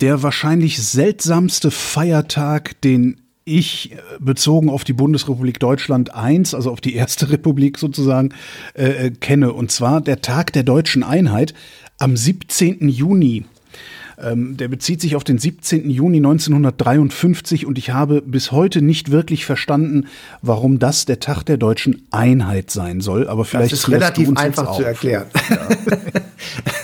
der 0.00 0.22
wahrscheinlich 0.22 0.82
seltsamste 0.82 1.70
Feiertag, 1.70 2.80
den 2.82 3.20
ich 3.44 3.92
äh, 3.92 3.96
bezogen 4.20 4.70
auf 4.70 4.84
die 4.84 4.92
Bundesrepublik 4.92 5.60
Deutschland 5.60 6.10
I, 6.16 6.42
also 6.52 6.70
auf 6.70 6.80
die 6.80 6.94
erste 6.94 7.30
Republik 7.30 7.78
sozusagen, 7.78 8.30
äh, 8.74 9.06
äh, 9.06 9.10
kenne. 9.10 9.52
Und 9.52 9.70
zwar 9.70 10.00
der 10.00 10.20
Tag 10.20 10.52
der 10.52 10.62
deutschen 10.62 11.02
Einheit 11.02 11.54
am 11.98 12.16
17. 12.16 12.88
Juni 12.88 13.44
ähm, 14.22 14.56
der 14.56 14.68
bezieht 14.68 15.00
sich 15.00 15.16
auf 15.16 15.24
den 15.24 15.38
17. 15.38 15.90
Juni 15.90 16.18
1953 16.18 17.66
und 17.66 17.78
ich 17.78 17.90
habe 17.90 18.22
bis 18.22 18.52
heute 18.52 18.82
nicht 18.82 19.10
wirklich 19.10 19.44
verstanden, 19.44 20.06
warum 20.42 20.78
das 20.78 21.04
der 21.04 21.20
Tag 21.20 21.44
der 21.44 21.56
deutschen 21.56 22.02
Einheit 22.10 22.70
sein 22.70 23.00
soll. 23.00 23.28
Aber 23.28 23.44
vielleicht 23.44 23.72
das 23.72 23.80
ist 23.80 23.90
relativ 23.90 24.36
einfach 24.36 24.76
zu 24.76 24.82
erklären. 24.82 25.26
Ja. 25.48 25.58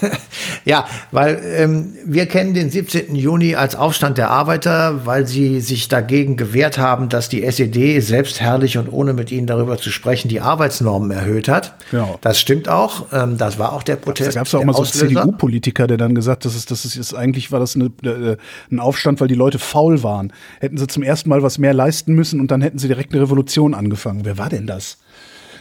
ja, 0.65 0.87
weil 1.11 1.41
ähm, 1.57 1.95
wir 2.05 2.27
kennen 2.27 2.55
den 2.55 2.71
17. 2.71 3.15
Juni 3.15 3.55
als 3.55 3.77
Aufstand 3.77 4.19
der 4.19 4.31
Arbeiter, 4.31 5.07
weil 5.07 5.27
sie 5.27 5.61
sich 5.61 5.89
dagegen 5.89 6.37
gewehrt 6.37 6.79
haben, 6.79 7.09
dass 7.09 7.29
die 7.29 7.43
SED 7.43 8.01
selbstherrlich 8.01 8.79
und 8.79 8.93
ohne 8.93 9.13
mit 9.13 9.31
ihnen 9.33 9.47
darüber 9.47 9.79
zu 9.79 9.91
sprechen 9.91 10.29
die 10.29 10.41
Arbeitsnormen 10.41 11.11
erhöht 11.11 11.49
hat. 11.49 11.75
Genau. 11.91 12.19
Das 12.21 12.41
stimmt 12.41 12.69
auch. 12.69 13.07
Ähm, 13.13 13.37
das 13.39 13.59
war 13.59 13.73
auch 13.73 13.83
der 13.83 13.97
Protest. 13.97 14.31
Da 14.31 14.41
gab 14.41 14.47
es 14.47 14.55
auch 14.55 14.65
mal 14.65 14.73
so 14.73 14.83
einen 14.83 14.91
CDU-Politiker, 14.91 15.87
der 15.87 15.97
dann 15.97 16.15
gesagt, 16.15 16.45
das 16.45 16.55
ist, 16.55 16.71
das 16.71 16.85
ist 16.85 17.15
eigentlich 17.21 17.53
war 17.53 17.61
das 17.61 17.77
eine, 17.77 17.87
äh, 18.03 18.37
ein 18.71 18.81
Aufstand, 18.81 19.21
weil 19.21 19.29
die 19.29 19.35
Leute 19.35 19.59
faul 19.59 20.03
waren. 20.03 20.33
Hätten 20.61 20.79
sie 20.79 20.87
zum 20.87 21.03
ersten 21.03 21.29
Mal 21.29 21.43
was 21.43 21.59
mehr 21.59 21.75
leisten 21.75 22.15
müssen 22.15 22.41
und 22.41 22.51
dann 22.51 22.63
hätten 22.63 22.79
sie 22.79 22.89
direkt 22.89 23.13
eine 23.13 23.23
Revolution 23.23 23.75
angefangen. 23.75 24.25
Wer 24.25 24.39
war 24.39 24.49
denn 24.49 24.67
das? 24.67 24.99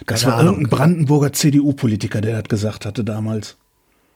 Das 0.06 0.22
Keine 0.22 0.32
war 0.32 0.40
Ahnung. 0.40 0.54
irgendein 0.56 0.78
Brandenburger 0.78 1.34
CDU-Politiker, 1.34 2.22
der 2.22 2.42
das 2.42 2.50
gesagt 2.50 2.86
hatte 2.86 3.04
damals. 3.04 3.58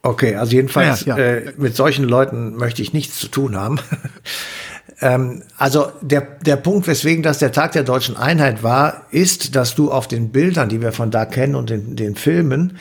Okay, 0.02 0.34
also 0.36 0.52
jedenfalls 0.56 1.06
ja, 1.06 1.16
ja. 1.16 1.24
Äh, 1.24 1.54
mit 1.56 1.74
solchen 1.74 2.04
Leuten 2.04 2.56
möchte 2.56 2.82
ich 2.82 2.92
nichts 2.92 3.18
zu 3.18 3.28
tun 3.28 3.56
haben. 3.56 3.78
ähm, 5.00 5.42
also 5.58 5.88
der, 6.00 6.20
der 6.20 6.56
Punkt, 6.56 6.86
weswegen 6.86 7.22
das 7.22 7.38
der 7.38 7.52
Tag 7.52 7.72
der 7.72 7.82
deutschen 7.82 8.16
Einheit 8.16 8.62
war, 8.62 9.02
ist, 9.10 9.56
dass 9.56 9.74
du 9.74 9.90
auf 9.90 10.08
den 10.08 10.30
Bildern, 10.30 10.68
die 10.68 10.80
wir 10.80 10.92
von 10.92 11.10
da 11.10 11.24
kennen 11.24 11.54
und 11.54 11.70
in 11.70 11.96
den 11.96 12.14
Filmen, 12.14 12.78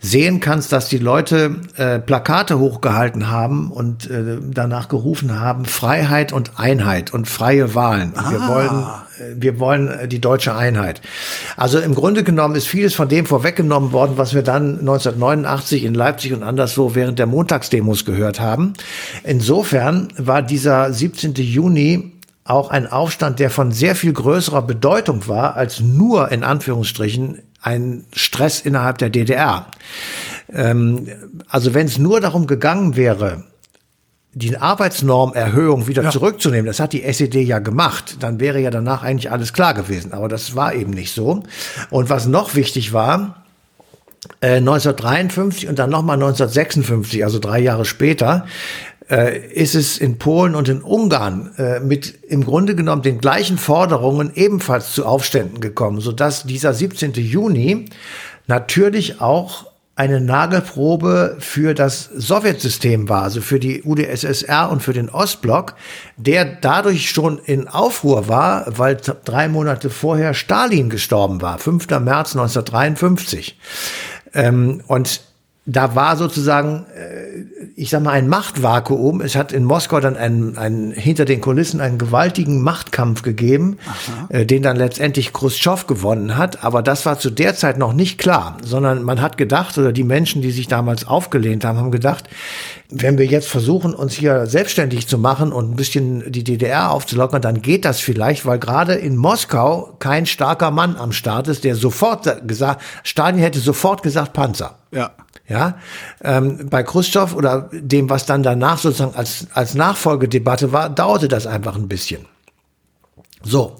sehen 0.00 0.40
kannst, 0.40 0.72
dass 0.72 0.88
die 0.88 0.98
Leute 0.98 1.60
äh, 1.76 1.98
Plakate 1.98 2.58
hochgehalten 2.58 3.30
haben 3.30 3.70
und 3.70 4.10
äh, 4.10 4.38
danach 4.42 4.88
gerufen 4.88 5.38
haben, 5.38 5.64
Freiheit 5.64 6.32
und 6.32 6.58
Einheit 6.58 7.12
und 7.12 7.28
freie 7.28 7.74
Wahlen. 7.74 8.12
Ah. 8.16 8.30
Wir 8.30 8.48
wollen 8.48 8.84
wir 9.34 9.58
wollen 9.58 9.88
äh, 9.88 10.08
die 10.08 10.20
deutsche 10.20 10.54
Einheit. 10.54 11.00
Also 11.56 11.78
im 11.78 11.94
Grunde 11.94 12.24
genommen 12.24 12.54
ist 12.54 12.66
vieles 12.66 12.94
von 12.94 13.08
dem 13.08 13.26
vorweggenommen 13.26 13.92
worden, 13.92 14.14
was 14.16 14.34
wir 14.34 14.42
dann 14.42 14.80
1989 14.80 15.84
in 15.84 15.94
Leipzig 15.94 16.32
und 16.32 16.42
anderswo 16.42 16.94
während 16.94 17.18
der 17.18 17.26
Montagsdemos 17.26 18.04
gehört 18.04 18.40
haben. 18.40 18.74
Insofern 19.24 20.08
war 20.16 20.42
dieser 20.42 20.92
17. 20.92 21.34
Juni 21.34 22.12
auch 22.44 22.70
ein 22.70 22.86
Aufstand, 22.86 23.38
der 23.38 23.50
von 23.50 23.72
sehr 23.72 23.94
viel 23.94 24.12
größerer 24.12 24.62
Bedeutung 24.62 25.28
war 25.28 25.56
als 25.56 25.80
nur 25.80 26.32
in 26.32 26.42
Anführungsstrichen 26.42 27.38
ein 27.62 28.04
Stress 28.12 28.60
innerhalb 28.60 28.98
der 28.98 29.10
DDR. 29.10 29.66
Ähm, 30.52 31.06
also 31.48 31.74
wenn 31.74 31.86
es 31.86 31.98
nur 31.98 32.20
darum 32.20 32.46
gegangen 32.46 32.96
wäre, 32.96 33.44
die 34.34 34.56
Arbeitsnormerhöhung 34.56 35.86
wieder 35.86 36.04
ja. 36.04 36.10
zurückzunehmen, 36.10 36.66
das 36.66 36.80
hat 36.80 36.92
die 36.92 37.02
SED 37.02 37.42
ja 37.42 37.58
gemacht, 37.58 38.16
dann 38.20 38.40
wäre 38.40 38.60
ja 38.60 38.70
danach 38.70 39.02
eigentlich 39.02 39.30
alles 39.30 39.52
klar 39.52 39.74
gewesen. 39.74 40.12
Aber 40.12 40.28
das 40.28 40.56
war 40.56 40.74
eben 40.74 40.92
nicht 40.92 41.12
so. 41.12 41.42
Und 41.90 42.08
was 42.08 42.26
noch 42.26 42.54
wichtig 42.54 42.92
war, 42.92 43.44
äh, 44.40 44.56
1953 44.56 45.68
und 45.68 45.78
dann 45.78 45.90
nochmal 45.90 46.16
1956, 46.16 47.24
also 47.24 47.38
drei 47.38 47.58
Jahre 47.58 47.84
später, 47.84 48.46
äh, 49.10 49.38
ist 49.52 49.74
es 49.74 49.98
in 49.98 50.16
Polen 50.16 50.54
und 50.54 50.68
in 50.68 50.80
Ungarn 50.80 51.52
äh, 51.58 51.80
mit 51.80 52.14
im 52.28 52.44
Grunde 52.44 52.74
genommen 52.74 53.02
den 53.02 53.18
gleichen 53.18 53.58
Forderungen 53.58 54.32
ebenfalls 54.34 54.92
zu 54.92 55.04
Aufständen 55.04 55.60
gekommen, 55.60 56.00
sodass 56.00 56.44
dieser 56.44 56.72
17. 56.72 57.12
Juni 57.14 57.86
natürlich 58.46 59.20
auch 59.20 59.66
eine 60.02 60.20
Nagelprobe 60.20 61.36
für 61.38 61.74
das 61.74 62.06
Sowjetsystem 62.06 63.08
war, 63.08 63.22
also 63.22 63.40
für 63.40 63.60
die 63.60 63.84
UdSSR 63.84 64.68
und 64.68 64.82
für 64.82 64.92
den 64.92 65.08
Ostblock, 65.08 65.76
der 66.16 66.44
dadurch 66.44 67.08
schon 67.08 67.38
in 67.38 67.68
Aufruhr 67.68 68.26
war, 68.26 68.64
weil 68.66 68.96
drei 68.96 69.46
Monate 69.46 69.90
vorher 69.90 70.34
Stalin 70.34 70.90
gestorben 70.90 71.40
war, 71.40 71.58
5. 71.58 71.88
März 72.00 72.34
1953. 72.34 73.56
Ähm, 74.34 74.82
und 74.88 75.20
da 75.64 75.94
war 75.94 76.16
sozusagen, 76.16 76.86
äh, 76.92 77.70
ich 77.76 77.90
sag 77.90 78.02
mal, 78.02 78.10
ein 78.10 78.28
Machtvakuum. 78.28 79.20
Es 79.20 79.36
hat 79.36 79.52
in 79.52 79.62
Moskau 79.62 80.00
dann 80.00 80.16
einen, 80.16 80.58
einen, 80.58 80.90
hinter 80.90 81.24
den 81.24 81.40
Kulissen 81.40 81.80
einen 81.80 81.98
gewaltigen 81.98 82.62
Machtkampf 82.62 83.22
gegeben, 83.22 83.78
äh, 84.28 84.44
den 84.44 84.62
dann 84.62 84.76
letztendlich 84.76 85.32
Khrushchev 85.32 85.86
gewonnen 85.86 86.36
hat. 86.36 86.64
Aber 86.64 86.82
das 86.82 87.06
war 87.06 87.20
zu 87.20 87.30
der 87.30 87.54
Zeit 87.54 87.78
noch 87.78 87.92
nicht 87.92 88.18
klar, 88.18 88.56
sondern 88.64 89.04
man 89.04 89.20
hat 89.20 89.36
gedacht, 89.36 89.78
oder 89.78 89.92
die 89.92 90.02
Menschen, 90.02 90.42
die 90.42 90.50
sich 90.50 90.66
damals 90.66 91.06
aufgelehnt 91.06 91.64
haben, 91.64 91.78
haben 91.78 91.92
gedacht, 91.92 92.28
wenn 92.90 93.16
wir 93.16 93.26
jetzt 93.26 93.48
versuchen, 93.48 93.94
uns 93.94 94.14
hier 94.14 94.46
selbstständig 94.46 95.06
zu 95.06 95.16
machen 95.16 95.52
und 95.52 95.70
ein 95.70 95.76
bisschen 95.76 96.30
die 96.32 96.42
DDR 96.42 96.90
aufzulockern, 96.90 97.40
dann 97.40 97.62
geht 97.62 97.84
das 97.84 98.00
vielleicht, 98.00 98.44
weil 98.46 98.58
gerade 98.58 98.94
in 98.94 99.16
Moskau 99.16 99.94
kein 100.00 100.26
starker 100.26 100.72
Mann 100.72 100.96
am 100.96 101.12
Start 101.12 101.46
ist, 101.46 101.62
der 101.62 101.76
sofort 101.76 102.48
gesagt, 102.48 102.82
Stalin 103.04 103.38
hätte 103.38 103.60
sofort 103.60 104.02
gesagt 104.02 104.32
Panzer. 104.32 104.78
Ja. 104.90 105.12
Ja, 105.52 105.76
ähm, 106.24 106.70
bei 106.70 106.82
Khrushchev 106.82 107.36
oder 107.36 107.68
dem, 107.72 108.08
was 108.08 108.24
dann 108.24 108.42
danach 108.42 108.78
sozusagen 108.78 109.14
als, 109.14 109.48
als 109.52 109.74
Nachfolgedebatte 109.74 110.72
war, 110.72 110.88
dauerte 110.88 111.28
das 111.28 111.46
einfach 111.46 111.76
ein 111.76 111.88
bisschen. 111.88 112.24
So, 113.42 113.76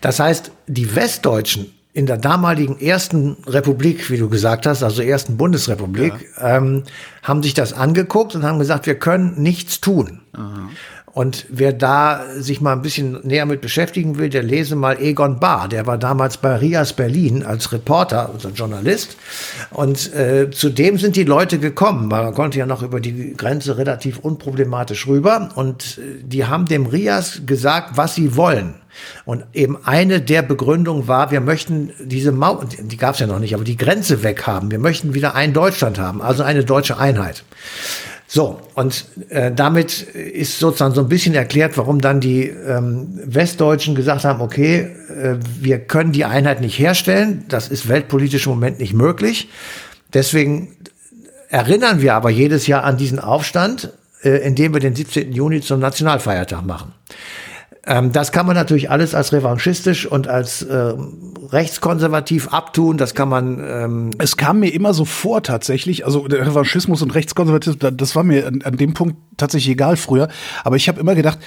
das 0.00 0.20
heißt, 0.20 0.52
die 0.68 0.94
Westdeutschen 0.94 1.72
in 1.92 2.06
der 2.06 2.16
damaligen 2.16 2.78
ersten 2.78 3.38
Republik, 3.44 4.08
wie 4.08 4.18
du 4.18 4.28
gesagt 4.28 4.66
hast, 4.66 4.84
also 4.84 5.02
ersten 5.02 5.36
Bundesrepublik, 5.36 6.12
ja. 6.36 6.58
ähm, 6.58 6.84
haben 7.24 7.42
sich 7.42 7.54
das 7.54 7.72
angeguckt 7.72 8.36
und 8.36 8.44
haben 8.44 8.60
gesagt, 8.60 8.86
wir 8.86 8.96
können 8.96 9.42
nichts 9.42 9.80
tun. 9.80 10.20
Aha. 10.32 10.68
Und 11.16 11.46
wer 11.48 11.72
da 11.72 12.26
sich 12.36 12.60
mal 12.60 12.74
ein 12.74 12.82
bisschen 12.82 13.20
näher 13.22 13.46
mit 13.46 13.62
beschäftigen 13.62 14.18
will, 14.18 14.28
der 14.28 14.42
lese 14.42 14.76
mal 14.76 15.00
Egon 15.00 15.40
Bahr. 15.40 15.66
Der 15.66 15.86
war 15.86 15.96
damals 15.96 16.36
bei 16.36 16.56
Rias 16.56 16.92
Berlin 16.92 17.42
als 17.42 17.72
Reporter, 17.72 18.28
also 18.34 18.50
Journalist. 18.50 19.16
Und 19.70 20.12
äh, 20.14 20.50
zu 20.50 20.68
dem 20.68 20.98
sind 20.98 21.16
die 21.16 21.24
Leute 21.24 21.58
gekommen. 21.58 22.08
Man 22.08 22.34
konnte 22.34 22.58
ja 22.58 22.66
noch 22.66 22.82
über 22.82 23.00
die 23.00 23.32
Grenze 23.34 23.78
relativ 23.78 24.18
unproblematisch 24.18 25.06
rüber. 25.06 25.48
Und 25.54 25.96
äh, 25.96 26.22
die 26.22 26.44
haben 26.44 26.66
dem 26.66 26.84
Rias 26.84 27.40
gesagt, 27.46 27.96
was 27.96 28.14
sie 28.14 28.36
wollen. 28.36 28.74
Und 29.24 29.44
eben 29.54 29.78
eine 29.86 30.20
der 30.20 30.42
Begründungen 30.42 31.08
war, 31.08 31.30
wir 31.30 31.40
möchten 31.40 31.92
diese 31.98 32.30
Mauer, 32.30 32.66
die 32.78 32.96
gab 32.98 33.14
es 33.14 33.20
ja 33.20 33.26
noch 33.26 33.38
nicht, 33.38 33.54
aber 33.54 33.64
die 33.64 33.78
Grenze 33.78 34.22
weghaben. 34.22 34.70
Wir 34.70 34.78
möchten 34.78 35.14
wieder 35.14 35.34
ein 35.34 35.54
Deutschland 35.54 35.98
haben, 35.98 36.20
also 36.20 36.42
eine 36.42 36.62
deutsche 36.62 36.98
Einheit. 36.98 37.42
So, 38.36 38.60
und 38.74 39.06
äh, 39.30 39.50
damit 39.50 40.02
ist 40.02 40.58
sozusagen 40.58 40.94
so 40.94 41.00
ein 41.00 41.08
bisschen 41.08 41.34
erklärt, 41.34 41.78
warum 41.78 42.02
dann 42.02 42.20
die 42.20 42.42
ähm, 42.42 43.18
Westdeutschen 43.24 43.94
gesagt 43.94 44.26
haben, 44.26 44.42
okay, 44.42 44.90
äh, 45.08 45.36
wir 45.58 45.78
können 45.78 46.12
die 46.12 46.26
Einheit 46.26 46.60
nicht 46.60 46.78
herstellen, 46.78 47.46
das 47.48 47.68
ist 47.68 47.88
weltpolitisch 47.88 48.44
im 48.44 48.52
Moment 48.52 48.78
nicht 48.78 48.92
möglich. 48.92 49.48
Deswegen 50.12 50.76
erinnern 51.48 52.02
wir 52.02 52.12
aber 52.12 52.28
jedes 52.28 52.66
Jahr 52.66 52.84
an 52.84 52.98
diesen 52.98 53.20
Aufstand, 53.20 53.94
äh, 54.22 54.46
indem 54.46 54.74
wir 54.74 54.80
den 54.80 54.94
17. 54.94 55.32
Juni 55.32 55.62
zum 55.62 55.80
Nationalfeiertag 55.80 56.62
machen. 56.62 56.92
Ähm, 57.86 58.10
das 58.12 58.32
kann 58.32 58.46
man 58.46 58.56
natürlich 58.56 58.90
alles 58.90 59.14
als 59.14 59.32
revanchistisch 59.32 60.06
und 60.06 60.26
als 60.26 60.62
äh, 60.62 60.94
rechtskonservativ 61.50 62.48
abtun. 62.48 62.96
Das 62.98 63.14
kann 63.14 63.28
man. 63.28 63.62
Ähm 63.64 64.10
es 64.18 64.36
kam 64.36 64.60
mir 64.60 64.74
immer 64.74 64.92
so 64.92 65.04
vor 65.04 65.42
tatsächlich. 65.42 66.04
Also 66.04 66.26
der 66.26 66.46
Revanchismus 66.46 67.02
und 67.02 67.14
Rechtskonservatismus, 67.14 67.92
das 67.94 68.16
war 68.16 68.24
mir 68.24 68.46
an, 68.46 68.62
an 68.62 68.76
dem 68.76 68.94
Punkt 68.94 69.16
tatsächlich 69.36 69.72
egal 69.72 69.96
früher. 69.96 70.28
Aber 70.64 70.76
ich 70.76 70.88
habe 70.88 70.98
immer 70.98 71.14
gedacht, 71.14 71.38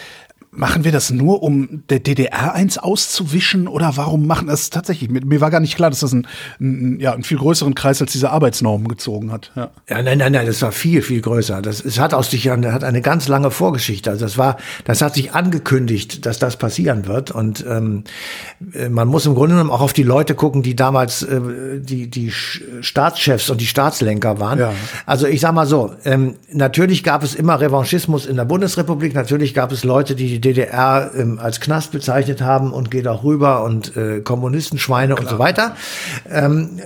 machen 0.60 0.84
wir 0.84 0.92
das 0.92 1.10
nur, 1.10 1.42
um 1.42 1.84
der 1.90 2.00
DDR 2.00 2.54
eins 2.54 2.78
auszuwischen 2.78 3.70
oder 3.70 3.94
warum 3.96 4.28
machen 4.28 4.48
das 4.48 4.70
tatsächlich? 4.70 5.10
Mir 5.10 5.40
war 5.40 5.52
gar 5.52 5.62
nicht 5.62 5.76
klar, 5.76 5.90
dass 5.90 6.02
das 6.02 6.12
einen, 6.12 6.28
einen, 6.60 7.00
ja, 7.00 7.14
einen 7.14 7.24
viel 7.24 7.38
größeren 7.38 7.76
Kreis 7.76 8.02
als 8.02 8.12
diese 8.12 8.30
Arbeitsnormen 8.30 8.90
gezogen 8.90 9.32
hat. 9.32 9.52
Ja. 9.56 9.72
ja, 9.90 10.02
nein, 10.02 10.18
nein, 10.18 10.34
nein, 10.34 10.46
das 10.46 10.62
war 10.62 10.74
viel, 10.74 11.02
viel 11.02 11.22
größer. 11.22 11.62
Das, 11.62 11.84
es 11.84 11.98
hat 11.98 12.14
aus 12.14 12.30
sich 12.30 12.50
hat 12.50 12.84
eine 12.84 13.02
ganz 13.02 13.30
lange 13.30 13.52
Vorgeschichte. 13.52 14.10
Also 14.10 14.26
das 14.26 14.38
war, 14.38 14.58
das 14.84 15.02
hat 15.02 15.16
sich 15.16 15.34
angekündigt, 15.34 16.26
dass 16.26 16.40
das 16.40 16.58
passieren 16.58 17.08
wird. 17.08 17.32
Und 17.32 17.66
ähm, 17.66 18.04
äh, 18.74 18.90
man 18.90 19.08
muss 19.08 19.26
im 19.26 19.36
Grunde 19.36 19.56
genommen 19.56 19.72
auch 19.72 19.82
auf 19.82 19.94
die 19.94 20.04
Leute 20.04 20.36
gucken, 20.36 20.62
die 20.62 20.76
damals 20.76 21.24
äh, 21.24 21.40
die, 21.80 22.10
die 22.10 22.32
Staatschefs 22.32 23.50
und 23.50 23.62
die 23.62 23.68
Staatslenker 23.68 24.42
waren. 24.42 24.60
Ja. 24.60 24.74
Also 25.06 25.26
ich 25.26 25.40
sag 25.40 25.54
mal 25.54 25.66
so, 25.66 25.94
ähm, 26.04 26.36
natürlich 26.52 27.04
gab 27.06 27.24
es 27.24 27.34
immer 27.34 27.62
Revanchismus 27.62 28.26
in 28.26 28.36
der 28.36 28.46
Bundesrepublik, 28.46 29.16
natürlich 29.16 29.54
gab 29.54 29.72
es 29.72 29.86
Leute, 29.86 30.16
die 30.16 30.42
die 30.42 30.49
DDR 30.50 31.12
ähm, 31.16 31.40
als 31.40 31.60
Knast 31.60 31.92
bezeichnet 31.92 32.42
haben 32.42 32.72
und 32.72 32.90
geht 32.92 33.08
auch 33.08 33.24
rüber 33.24 33.64
und 33.64 33.96
äh, 33.96 34.22
Kommunistenschweine 34.22 35.16
Klar. 35.16 35.28
und 35.28 35.30
so 35.30 35.40
weiter. 35.40 35.76
Ähm, 36.30 36.80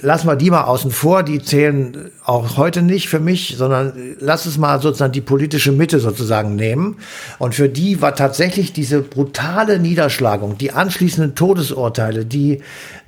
lassen 0.00 0.26
wir 0.26 0.36
die 0.36 0.50
mal 0.50 0.64
außen 0.64 0.90
vor, 0.90 1.22
die 1.22 1.42
zählen 1.42 2.10
auch 2.24 2.56
heute 2.56 2.82
nicht 2.82 3.08
für 3.08 3.20
mich, 3.20 3.56
sondern 3.56 3.92
lass 4.18 4.46
es 4.46 4.58
mal 4.58 4.80
sozusagen 4.80 5.12
die 5.12 5.20
politische 5.20 5.72
Mitte 5.72 6.00
sozusagen 6.00 6.56
nehmen. 6.56 6.96
Und 7.38 7.54
für 7.54 7.68
die 7.68 8.00
war 8.00 8.14
tatsächlich 8.14 8.72
diese 8.72 9.00
brutale 9.02 9.78
Niederschlagung, 9.78 10.58
die 10.58 10.72
anschließenden 10.72 11.34
Todesurteile, 11.34 12.24
die 12.24 12.60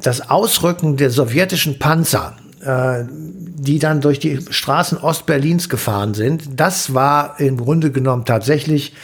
das 0.03 0.31
Ausrücken 0.31 0.97
der 0.97 1.11
sowjetischen 1.11 1.79
Panzer, 1.79 2.37
äh, 2.65 3.05
die 3.09 3.79
dann 3.79 4.01
durch 4.01 4.19
die 4.19 4.41
Straßen 4.51 4.99
Ostberlins 4.99 5.69
gefahren 5.69 6.15
sind, 6.15 6.43
das 6.57 6.93
war 6.93 7.41
im 7.41 7.57
Grunde 7.57 7.91
genommen 7.91 8.25
tatsächlich 8.25 8.95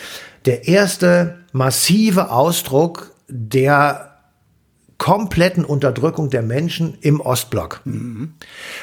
der 0.46 0.68
erste 0.68 1.36
massive 1.52 2.30
Ausdruck 2.30 3.12
der 3.28 4.10
kompletten 4.98 5.64
Unterdrückung 5.64 6.28
der 6.28 6.42
Menschen 6.42 6.98
im 7.00 7.20
Ostblock. 7.20 7.80
Mhm. 7.84 8.34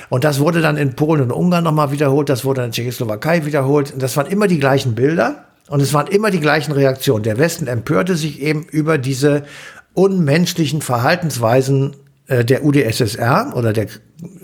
Und 0.09 0.23
das 0.23 0.39
wurde 0.39 0.61
dann 0.61 0.75
in 0.75 0.95
Polen 0.95 1.21
und 1.21 1.31
Ungarn 1.31 1.63
nochmal 1.63 1.91
wiederholt, 1.91 2.27
das 2.27 2.43
wurde 2.43 2.61
in 2.61 2.71
der 2.71 2.73
Tschechoslowakei 2.73 3.45
wiederholt. 3.45 3.93
Das 3.99 4.17
waren 4.17 4.25
immer 4.25 4.47
die 4.47 4.59
gleichen 4.59 4.95
Bilder 4.95 5.45
und 5.67 5.79
es 5.79 5.93
waren 5.93 6.07
immer 6.07 6.31
die 6.31 6.39
gleichen 6.39 6.71
Reaktionen. 6.71 7.23
Der 7.23 7.37
Westen 7.37 7.67
empörte 7.67 8.15
sich 8.15 8.41
eben 8.41 8.63
über 8.63 8.97
diese 8.97 9.43
unmenschlichen 9.93 10.81
Verhaltensweisen 10.81 11.95
äh, 12.27 12.43
der 12.43 12.65
UdSSR 12.65 13.53
oder 13.55 13.73
der 13.73 13.87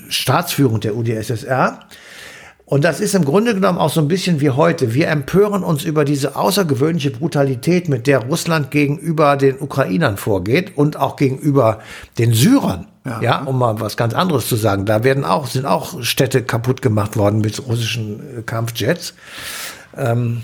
Staatsführung 0.09 0.79
der 0.79 0.95
UdSSR. 0.95 1.79
Und 2.73 2.83
das 2.83 2.99
ist 2.99 3.13
im 3.13 3.23
Grunde 3.23 3.53
genommen 3.53 3.77
auch 3.77 3.91
so 3.91 4.01
ein 4.01 4.07
bisschen 4.07 4.41
wie 4.41 4.49
heute. 4.49 4.95
Wir 4.95 5.07
empören 5.09 5.63
uns 5.63 5.83
über 5.83 6.05
diese 6.05 6.35
außergewöhnliche 6.35 7.11
Brutalität, 7.11 7.87
mit 7.87 8.07
der 8.07 8.25
Russland 8.25 8.71
gegenüber 8.71 9.37
den 9.37 9.59
Ukrainern 9.59 10.17
vorgeht 10.17 10.75
und 10.75 10.97
auch 10.97 11.15
gegenüber 11.15 11.81
den 12.17 12.33
Syrern. 12.33 12.87
Ja. 13.05 13.21
ja, 13.21 13.43
um 13.43 13.59
mal 13.59 13.79
was 13.79 13.95
ganz 13.95 14.15
anderes 14.15 14.47
zu 14.47 14.55
sagen. 14.55 14.87
Da 14.87 15.03
werden 15.03 15.23
auch, 15.23 15.45
sind 15.45 15.67
auch 15.67 16.01
Städte 16.01 16.41
kaputt 16.41 16.81
gemacht 16.81 17.15
worden 17.15 17.41
mit 17.41 17.63
russischen 17.67 18.39
äh, 18.39 18.41
Kampfjets. 18.41 19.13
Ähm, 19.95 20.41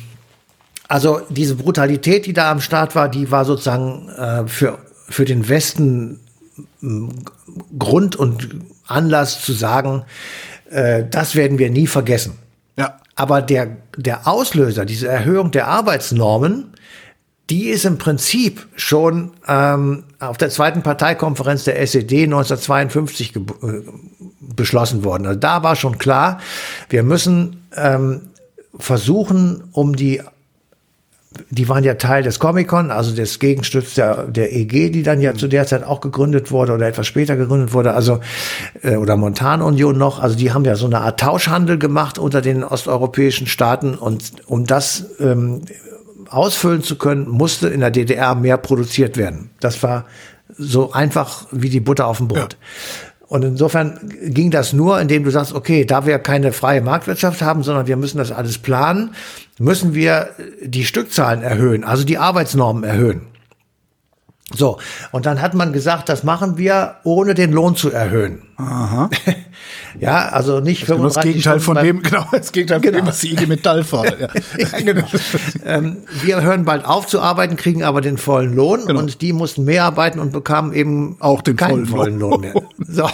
also 0.88 1.22
diese 1.30 1.56
Brutalität, 1.56 2.28
die 2.28 2.34
da 2.34 2.52
am 2.52 2.62
Start 2.62 2.94
war, 2.94 3.10
die 3.10 3.32
war 3.32 3.44
sozusagen 3.44 4.08
äh, 4.10 4.46
für, 4.46 4.78
für 5.10 5.26
den 5.26 5.50
Westen 5.50 6.20
Grund 7.80 8.16
und 8.16 8.50
Anlass 8.88 9.42
zu 9.42 9.54
sagen, 9.54 10.04
äh, 10.70 11.06
das 11.10 11.36
werden 11.36 11.58
wir 11.58 11.70
nie 11.70 11.88
vergessen. 11.88 12.38
Ja. 12.78 12.98
Aber 13.16 13.42
der, 13.42 13.78
der 13.98 14.28
Auslöser, 14.28 14.86
diese 14.86 15.08
Erhöhung 15.08 15.52
der 15.52 15.68
Arbeitsnormen, 15.68 16.74
die 17.50 17.70
ist 17.70 17.86
im 17.86 17.98
Prinzip 17.98 18.68
schon 18.76 19.32
ähm, 19.48 20.04
auf 20.20 20.38
der 20.38 20.50
zweiten 20.50 20.84
Parteikonferenz 20.84 21.64
der 21.64 21.82
SED 21.82 22.24
1952 22.24 23.36
äh, 23.36 23.40
beschlossen 24.40 25.04
worden. 25.04 25.26
Also 25.26 25.40
da 25.40 25.64
war 25.64 25.76
schon 25.76 25.98
klar, 25.98 26.40
wir 26.90 27.04
müssen 27.04 27.68
ähm, 27.76 28.30
versuchen, 28.78 29.64
um 29.72 29.96
die 29.96 30.22
die 31.52 31.70
waren 31.70 31.84
ja 31.84 31.94
Teil 31.94 32.24
des 32.24 32.40
Comic-Con, 32.40 32.90
also 32.90 33.16
des 33.16 33.38
Gegenstütz 33.40 33.94
der, 33.94 34.26
der 34.26 34.52
EG, 34.52 34.90
die 34.90 35.04
dann 35.04 35.22
ja 35.22 35.36
zu 35.36 35.48
der 35.48 35.68
Zeit 35.68 35.84
auch 35.84 36.02
gegründet 36.02 36.52
wurde 36.52 36.74
oder 36.74 36.88
etwas 36.88 37.06
später 37.06 37.36
gegründet 37.36 37.72
wurde, 37.72 37.94
also 37.94 38.20
äh, 38.82 38.96
oder 38.96 39.16
Montanunion 39.16 39.98
noch. 39.98 40.20
Also 40.20 40.36
die 40.36 40.52
haben 40.52 40.66
ja 40.66 40.76
so 40.76 40.88
eine 40.88 41.02
Art 41.02 41.20
Tauschhandel 41.20 41.78
gemacht 41.78 42.18
unter 42.18 42.42
den 42.42 42.64
osteuropäischen 42.64 43.46
Staaten 43.46 43.96
und 43.96 44.34
um 44.48 44.66
das 44.66 45.06
ähm, 45.20 45.62
ausfüllen 46.30 46.84
zu 46.84 46.98
können, 46.98 47.28
musste 47.30 47.70
in 47.70 47.80
der 47.80 47.92
DDR 47.92 48.34
mehr 48.36 48.58
produziert 48.58 49.16
werden. 49.16 49.52
Das 49.60 49.84
war 49.84 50.06
so 50.58 50.92
einfach 50.92 51.46
wie 51.52 51.70
die 51.70 51.80
Butter 51.80 52.08
auf 52.08 52.18
dem 52.18 52.28
Brot. 52.28 52.54
Ja. 52.54 53.09
Und 53.30 53.44
insofern 53.44 54.00
ging 54.24 54.50
das 54.50 54.74
nur, 54.74 55.00
indem 55.00 55.24
du 55.24 55.30
sagst, 55.30 55.54
okay, 55.54 55.86
da 55.86 56.08
wir 56.08 56.18
keine 56.18 56.52
freie 56.52 56.82
Marktwirtschaft 56.82 57.44
haben, 57.44 57.62
sondern 57.62 57.86
wir 57.86 57.96
müssen 57.96 58.18
das 58.18 58.32
alles 58.32 58.58
planen, 58.58 59.12
müssen 59.60 59.94
wir 59.94 60.30
die 60.64 60.84
Stückzahlen 60.84 61.44
erhöhen, 61.44 61.84
also 61.84 62.04
die 62.04 62.18
Arbeitsnormen 62.18 62.84
erhöhen. 62.84 63.22
So, 64.52 64.80
und 65.12 65.28
dann 65.28 65.42
hat 65.42 65.54
man 65.54 65.74
gesagt, 65.74 66.10
das 66.10 66.24
machen 66.24 66.58
wir, 66.58 66.96
ohne 67.04 67.36
den 67.36 67.52
Lohn 67.52 67.76
zu 67.76 67.92
erhöhen. 67.92 68.42
Aha. 68.58 69.12
ja, 70.00 70.30
also 70.30 70.60
nicht 70.60 70.84
das 70.84 70.88
35 70.90 71.16
das 71.16 71.24
Gegenteil 71.24 71.60
von 71.60 71.78
dem, 71.78 72.02
genau, 72.04 72.26
das 72.32 72.52
Gegenteil 72.52 72.80
genau. 72.82 72.98
von 72.98 73.06
dem, 73.06 73.08
was 73.08 73.20
die 73.20 73.34
IG 73.34 73.46
Metall 73.48 73.84
fordert. 73.84 74.20
Ja. 74.58 74.80
genau. 74.80 75.06
ähm, 75.66 75.98
wir 76.24 76.42
hören 76.42 76.66
bald 76.66 76.86
auf 76.86 77.08
zu 77.08 77.22
arbeiten, 77.22 77.56
kriegen 77.56 77.84
aber 77.84 78.02
den 78.02 78.18
vollen 78.18 78.54
Lohn 78.54 78.86
genau. 78.86 79.00
und 79.00 79.22
die 79.22 79.32
mussten 79.32 79.64
mehr 79.64 79.86
arbeiten 79.86 80.20
und 80.20 80.32
bekamen 80.32 80.74
eben 80.74 81.18
auch 81.20 81.42
den 81.42 81.56
keinen 81.56 81.86
vollen 81.86 82.20
Lohn, 82.20 82.42
vollen 82.42 82.52
Lohn 82.52 82.64
mehr. 82.78 82.88
So. 82.88 83.10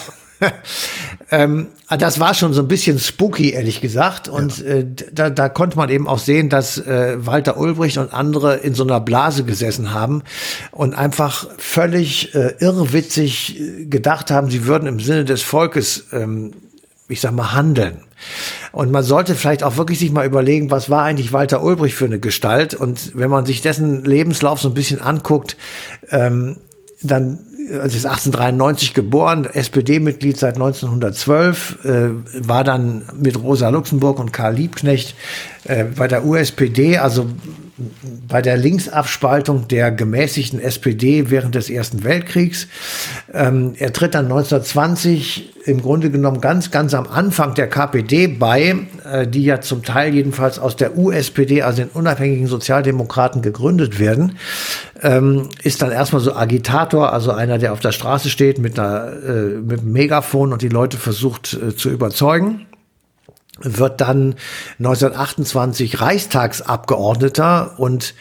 ähm, 1.31 1.67
das 1.89 2.19
war 2.19 2.33
schon 2.33 2.53
so 2.53 2.61
ein 2.61 2.67
bisschen 2.67 2.99
spooky, 2.99 3.51
ehrlich 3.51 3.81
gesagt. 3.81 4.27
Und 4.27 4.59
ja. 4.59 4.65
äh, 4.65 4.85
da, 5.13 5.29
da 5.29 5.49
konnte 5.49 5.77
man 5.77 5.89
eben 5.89 6.07
auch 6.07 6.19
sehen, 6.19 6.49
dass 6.49 6.77
äh, 6.77 7.17
Walter 7.25 7.57
Ulbricht 7.57 7.97
und 7.97 8.13
andere 8.13 8.55
in 8.57 8.73
so 8.73 8.83
einer 8.83 8.99
Blase 8.99 9.43
gesessen 9.43 9.93
haben 9.93 10.23
und 10.71 10.93
einfach 10.93 11.47
völlig 11.57 12.35
äh, 12.35 12.55
irrwitzig 12.59 13.59
äh, 13.59 13.85
gedacht 13.85 14.31
haben, 14.31 14.49
sie 14.49 14.65
würden 14.65 14.87
im 14.87 14.99
Sinne 14.99 15.25
des 15.25 15.41
Volkes, 15.41 16.07
ähm, 16.11 16.51
ich 17.07 17.21
sag 17.21 17.33
mal, 17.33 17.53
handeln. 17.53 17.99
Und 18.71 18.91
man 18.91 19.03
sollte 19.03 19.35
vielleicht 19.35 19.63
auch 19.63 19.77
wirklich 19.77 19.99
sich 19.99 20.11
mal 20.11 20.25
überlegen, 20.25 20.71
was 20.71 20.89
war 20.89 21.03
eigentlich 21.03 21.33
Walter 21.33 21.63
Ulbricht 21.63 21.95
für 21.95 22.05
eine 22.05 22.19
Gestalt? 22.19 22.73
Und 22.73 23.15
wenn 23.15 23.29
man 23.29 23.45
sich 23.45 23.61
dessen 23.61 24.03
Lebenslauf 24.03 24.59
so 24.59 24.69
ein 24.69 24.73
bisschen 24.73 25.01
anguckt, 25.01 25.57
ähm, 26.09 26.57
dann 27.01 27.39
also 27.71 27.97
ist 27.97 28.05
1893 28.05 28.93
geboren, 28.93 29.45
SPD-Mitglied 29.45 30.37
seit 30.37 30.55
1912, 30.55 31.85
äh, 31.85 32.47
war 32.47 32.63
dann 32.63 33.03
mit 33.17 33.41
Rosa 33.41 33.69
Luxemburg 33.69 34.19
und 34.19 34.31
Karl 34.33 34.55
Liebknecht 34.55 35.15
äh, 35.65 35.83
bei 35.83 36.07
der 36.07 36.25
USPD, 36.25 36.97
also 36.97 37.27
bei 38.27 38.41
der 38.41 38.55
Linksabspaltung 38.55 39.67
der 39.67 39.91
gemäßigten 39.91 40.59
SPD 40.59 41.29
während 41.29 41.55
des 41.55 41.69
Ersten 41.69 42.03
Weltkriegs. 42.03 42.67
Ähm, 43.33 43.73
er 43.77 43.91
tritt 43.91 44.15
dann 44.15 44.25
1920 44.25 45.55
im 45.65 45.81
Grunde 45.81 46.09
genommen 46.09 46.39
ganz, 46.39 46.71
ganz 46.71 46.93
am 46.93 47.07
Anfang 47.07 47.53
der 47.55 47.67
KPD 47.67 48.27
bei, 48.27 48.75
äh, 49.03 49.27
die 49.27 49.43
ja 49.43 49.59
zum 49.59 49.83
Teil 49.83 50.13
jedenfalls 50.13 50.57
aus 50.57 50.75
der 50.75 50.97
USPD, 50.97 51.63
also 51.63 51.81
den 51.81 51.89
unabhängigen 51.89 52.47
Sozialdemokraten, 52.47 53.41
gegründet 53.41 53.99
werden. 53.99 54.37
Ähm, 55.01 55.49
ist 55.63 55.81
dann 55.81 55.91
erstmal 55.91 56.21
so 56.21 56.33
Agitator, 56.33 57.11
also 57.11 57.31
einer, 57.31 57.54
der 57.57 57.73
auf 57.73 57.79
der 57.79 57.91
Straße 57.91 58.29
steht 58.29 58.59
mit, 58.59 58.79
einer, 58.79 59.11
äh, 59.23 59.31
mit 59.59 59.81
einem 59.81 59.91
Megafon 59.91 60.53
und 60.53 60.61
die 60.61 60.69
Leute 60.69 60.97
versucht 60.97 61.53
äh, 61.53 61.75
zu 61.75 61.89
überzeugen 61.89 62.65
wird 63.61 64.01
dann 64.01 64.35
1928 64.79 66.01
Reichstagsabgeordneter 66.01 67.79
und 67.79 68.13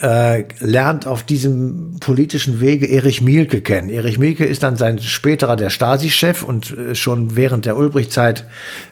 äh, 0.00 0.44
lernt 0.58 1.06
auf 1.06 1.22
diesem 1.22 1.96
politischen 2.00 2.60
Wege 2.60 2.86
Erich 2.86 3.22
Mielke 3.22 3.62
kennen. 3.62 3.88
Erich 3.88 4.18
Mielke 4.18 4.44
ist 4.44 4.62
dann 4.62 4.76
sein 4.76 4.98
späterer 4.98 5.56
der 5.56 5.70
Stasi-Chef 5.70 6.42
und 6.42 6.76
äh, 6.76 6.94
schon 6.94 7.34
während 7.34 7.64
der 7.64 7.78
Ulbricht-Zeit 7.78 8.44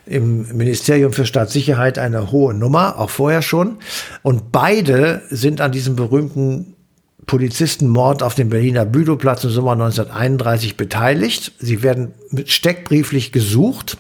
im 0.06 0.56
Ministerium 0.56 1.12
für 1.12 1.26
Staatssicherheit 1.26 1.99
eine 1.99 2.32
hohe 2.32 2.54
Nummer, 2.54 2.99
auch 2.99 3.11
vorher 3.11 3.42
schon. 3.42 3.76
Und 4.22 4.50
beide 4.50 5.20
sind 5.28 5.61
an 5.61 5.72
diesem 5.72 5.94
berühmten 5.94 6.72
Polizistenmord 7.26 8.23
auf 8.23 8.35
dem 8.35 8.49
Berliner 8.49 8.85
Bülowplatz 8.85 9.45
im 9.45 9.50
Sommer 9.50 9.73
1931 9.73 10.76
beteiligt. 10.76 11.52
Sie 11.59 11.83
werden 11.83 12.12
steckbrieflich 12.47 13.33
gesucht. 13.33 13.97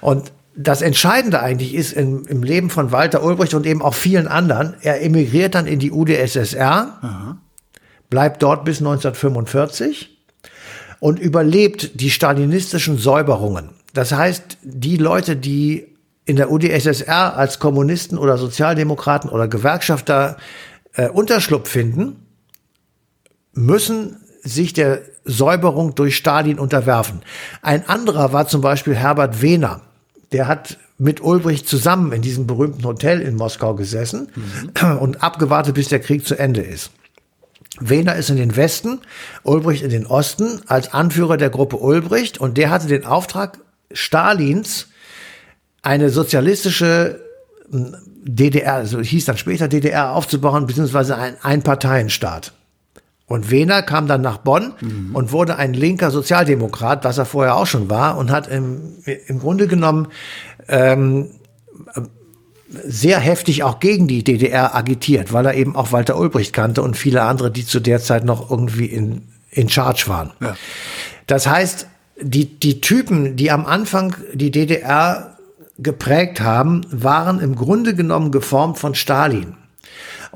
Und 0.00 0.32
das 0.56 0.82
Entscheidende 0.82 1.40
eigentlich 1.40 1.74
ist 1.74 1.92
im, 1.92 2.26
im, 2.26 2.42
Leben 2.42 2.68
von 2.68 2.90
Walter 2.90 3.22
Ulbricht 3.22 3.54
und 3.54 3.64
eben 3.64 3.80
auch 3.80 3.94
vielen 3.94 4.26
anderen, 4.26 4.74
er 4.80 5.02
emigriert 5.02 5.54
dann 5.54 5.66
in 5.66 5.78
die 5.78 5.92
UdSSR, 5.92 6.98
Aha. 7.00 7.38
bleibt 8.10 8.42
dort 8.42 8.64
bis 8.64 8.78
1945 8.78 10.18
und 10.98 11.20
überlebt 11.20 12.00
die 12.00 12.10
stalinistischen 12.10 12.98
Säuberungen. 12.98 13.70
Das 13.94 14.12
heißt, 14.12 14.58
die 14.62 14.96
Leute, 14.96 15.36
die 15.36 15.94
in 16.24 16.36
der 16.36 16.50
UdSSR 16.50 17.36
als 17.36 17.60
Kommunisten 17.60 18.18
oder 18.18 18.36
Sozialdemokraten 18.36 19.30
oder 19.30 19.46
Gewerkschafter 19.46 20.36
äh, 20.94 21.08
Unterschlupf 21.08 21.70
finden, 21.70 22.16
müssen 23.52 24.16
sich 24.42 24.72
der 24.72 25.02
Säuberung 25.24 25.94
durch 25.94 26.16
Stalin 26.16 26.58
unterwerfen. 26.58 27.20
Ein 27.62 27.88
anderer 27.88 28.32
war 28.32 28.48
zum 28.48 28.60
Beispiel 28.60 28.94
Herbert 28.94 29.42
Wehner. 29.42 29.82
Der 30.32 30.46
hat 30.46 30.78
mit 30.98 31.22
Ulbricht 31.22 31.68
zusammen 31.68 32.12
in 32.12 32.22
diesem 32.22 32.46
berühmten 32.46 32.84
Hotel 32.84 33.20
in 33.20 33.36
Moskau 33.36 33.74
gesessen 33.74 34.28
mhm. 34.34 34.98
und 34.98 35.22
abgewartet, 35.22 35.74
bis 35.74 35.88
der 35.88 36.00
Krieg 36.00 36.26
zu 36.26 36.36
Ende 36.36 36.60
ist. 36.60 36.90
Wehner 37.80 38.16
ist 38.16 38.30
in 38.30 38.36
den 38.36 38.56
Westen, 38.56 39.00
Ulbricht 39.44 39.82
in 39.82 39.90
den 39.90 40.06
Osten 40.06 40.62
als 40.66 40.92
Anführer 40.92 41.36
der 41.36 41.50
Gruppe 41.50 41.76
Ulbricht 41.76 42.38
und 42.38 42.56
der 42.56 42.70
hatte 42.70 42.88
den 42.88 43.04
Auftrag 43.04 43.58
Stalins 43.92 44.88
eine 45.82 46.10
sozialistische 46.10 47.20
hm, 47.70 47.94
DDR, 48.24 48.74
also 48.74 49.00
hieß 49.00 49.24
dann 49.26 49.38
später 49.38 49.68
DDR 49.68 50.12
aufzubauen, 50.12 50.66
beziehungsweise 50.66 51.16
ein 51.16 51.36
Einparteienstaat. 51.40 52.52
Und 53.28 53.50
Wehner 53.50 53.82
kam 53.82 54.08
dann 54.08 54.22
nach 54.22 54.38
Bonn 54.38 54.72
mhm. 54.80 55.14
und 55.14 55.32
wurde 55.32 55.56
ein 55.56 55.74
linker 55.74 56.10
Sozialdemokrat, 56.10 57.04
was 57.04 57.18
er 57.18 57.26
vorher 57.26 57.56
auch 57.56 57.66
schon 57.66 57.90
war, 57.90 58.16
und 58.16 58.30
hat 58.30 58.48
im, 58.48 58.96
im 59.26 59.38
Grunde 59.38 59.68
genommen 59.68 60.08
ähm, 60.66 61.28
sehr 62.84 63.20
heftig 63.20 63.62
auch 63.62 63.80
gegen 63.80 64.08
die 64.08 64.24
DDR 64.24 64.74
agitiert, 64.74 65.32
weil 65.32 65.44
er 65.44 65.54
eben 65.54 65.76
auch 65.76 65.92
Walter 65.92 66.18
Ulbricht 66.18 66.54
kannte 66.54 66.82
und 66.82 66.96
viele 66.96 67.22
andere, 67.22 67.50
die 67.50 67.66
zu 67.66 67.80
der 67.80 68.00
Zeit 68.00 68.24
noch 68.24 68.50
irgendwie 68.50 68.86
in, 68.86 69.28
in 69.50 69.68
Charge 69.68 70.04
waren. 70.06 70.32
Ja. 70.40 70.56
Das 71.26 71.46
heißt, 71.46 71.86
die, 72.20 72.58
die 72.58 72.80
Typen, 72.80 73.36
die 73.36 73.50
am 73.50 73.66
Anfang 73.66 74.16
die 74.32 74.50
DDR 74.50 75.36
geprägt 75.78 76.40
haben, 76.40 76.86
waren 76.90 77.40
im 77.40 77.54
Grunde 77.54 77.94
genommen 77.94 78.32
geformt 78.32 78.78
von 78.78 78.94
Stalin. 78.94 79.54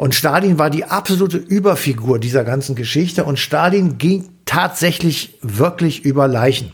Und 0.03 0.17
Stalin 0.17 0.59
war 0.59 0.69
die 0.69 0.85
absolute 0.85 1.37
Überfigur 1.37 2.19
dieser 2.19 2.43
ganzen 2.43 2.75
Geschichte 2.75 3.23
und 3.23 3.39
Stalin 3.39 3.99
ging 3.99 4.31
tatsächlich 4.47 5.39
wirklich 5.43 6.05
über 6.05 6.27
Leichen. 6.27 6.73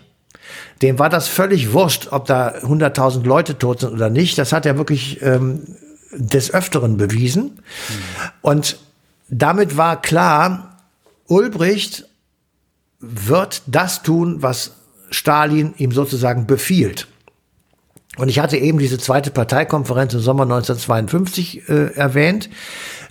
Dem 0.81 0.99
war 0.99 1.11
das 1.11 1.29
völlig 1.29 1.75
wurscht, 1.75 2.09
ob 2.11 2.25
da 2.25 2.55
100.000 2.55 3.25
Leute 3.25 3.59
tot 3.59 3.81
sind 3.81 3.93
oder 3.93 4.09
nicht. 4.09 4.39
Das 4.39 4.55
hat 4.55 4.65
er 4.65 4.79
wirklich 4.79 5.21
ähm, 5.21 5.77
des 6.11 6.55
Öfteren 6.55 6.97
bewiesen. 6.97 7.43
Mhm. 7.43 7.61
Und 8.41 8.79
damit 9.29 9.77
war 9.77 10.01
klar, 10.01 10.79
Ulbricht 11.27 12.07
wird 12.99 13.61
das 13.67 14.03
tun, 14.03 14.41
was 14.41 14.71
Stalin 15.11 15.75
ihm 15.77 15.93
sozusagen 15.93 16.47
befiehlt. 16.47 17.09
Und 18.17 18.29
ich 18.29 18.41
hatte 18.41 18.57
eben 18.57 18.79
diese 18.79 18.99
zweite 18.99 19.31
Parteikonferenz 19.31 20.13
im 20.15 20.21
Sommer 20.21 20.43
1952 20.45 21.69
äh, 21.69 21.95
erwähnt. 21.95 22.49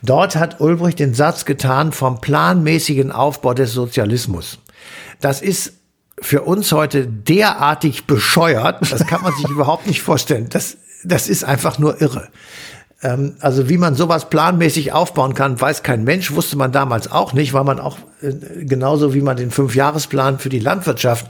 Dort 0.03 0.35
hat 0.35 0.61
Ulbricht 0.61 0.99
den 0.99 1.13
Satz 1.13 1.45
getan 1.45 1.91
vom 1.91 2.21
planmäßigen 2.21 3.11
Aufbau 3.11 3.53
des 3.53 3.73
Sozialismus. 3.73 4.59
Das 5.21 5.41
ist 5.41 5.73
für 6.19 6.41
uns 6.43 6.71
heute 6.71 7.07
derartig 7.07 8.05
bescheuert, 8.05 8.91
das 8.91 9.05
kann 9.05 9.21
man 9.21 9.33
sich 9.35 9.47
überhaupt 9.49 9.87
nicht 9.87 10.01
vorstellen. 10.01 10.47
Das, 10.49 10.77
das 11.03 11.29
ist 11.29 11.43
einfach 11.43 11.77
nur 11.77 12.01
irre. 12.01 12.29
Ähm, 13.03 13.35
also 13.39 13.69
wie 13.69 13.77
man 13.77 13.93
sowas 13.93 14.29
planmäßig 14.29 14.91
aufbauen 14.91 15.35
kann, 15.35 15.59
weiß 15.59 15.83
kein 15.83 16.03
Mensch, 16.03 16.31
wusste 16.31 16.57
man 16.57 16.71
damals 16.71 17.11
auch 17.11 17.33
nicht, 17.33 17.53
weil 17.53 17.63
man 17.63 17.79
auch 17.79 17.99
äh, 18.21 18.33
genauso 18.65 19.13
wie 19.13 19.21
man 19.21 19.37
den 19.37 19.51
Fünfjahresplan 19.51 20.39
für 20.39 20.49
die 20.49 20.59
Landwirtschaft 20.59 21.27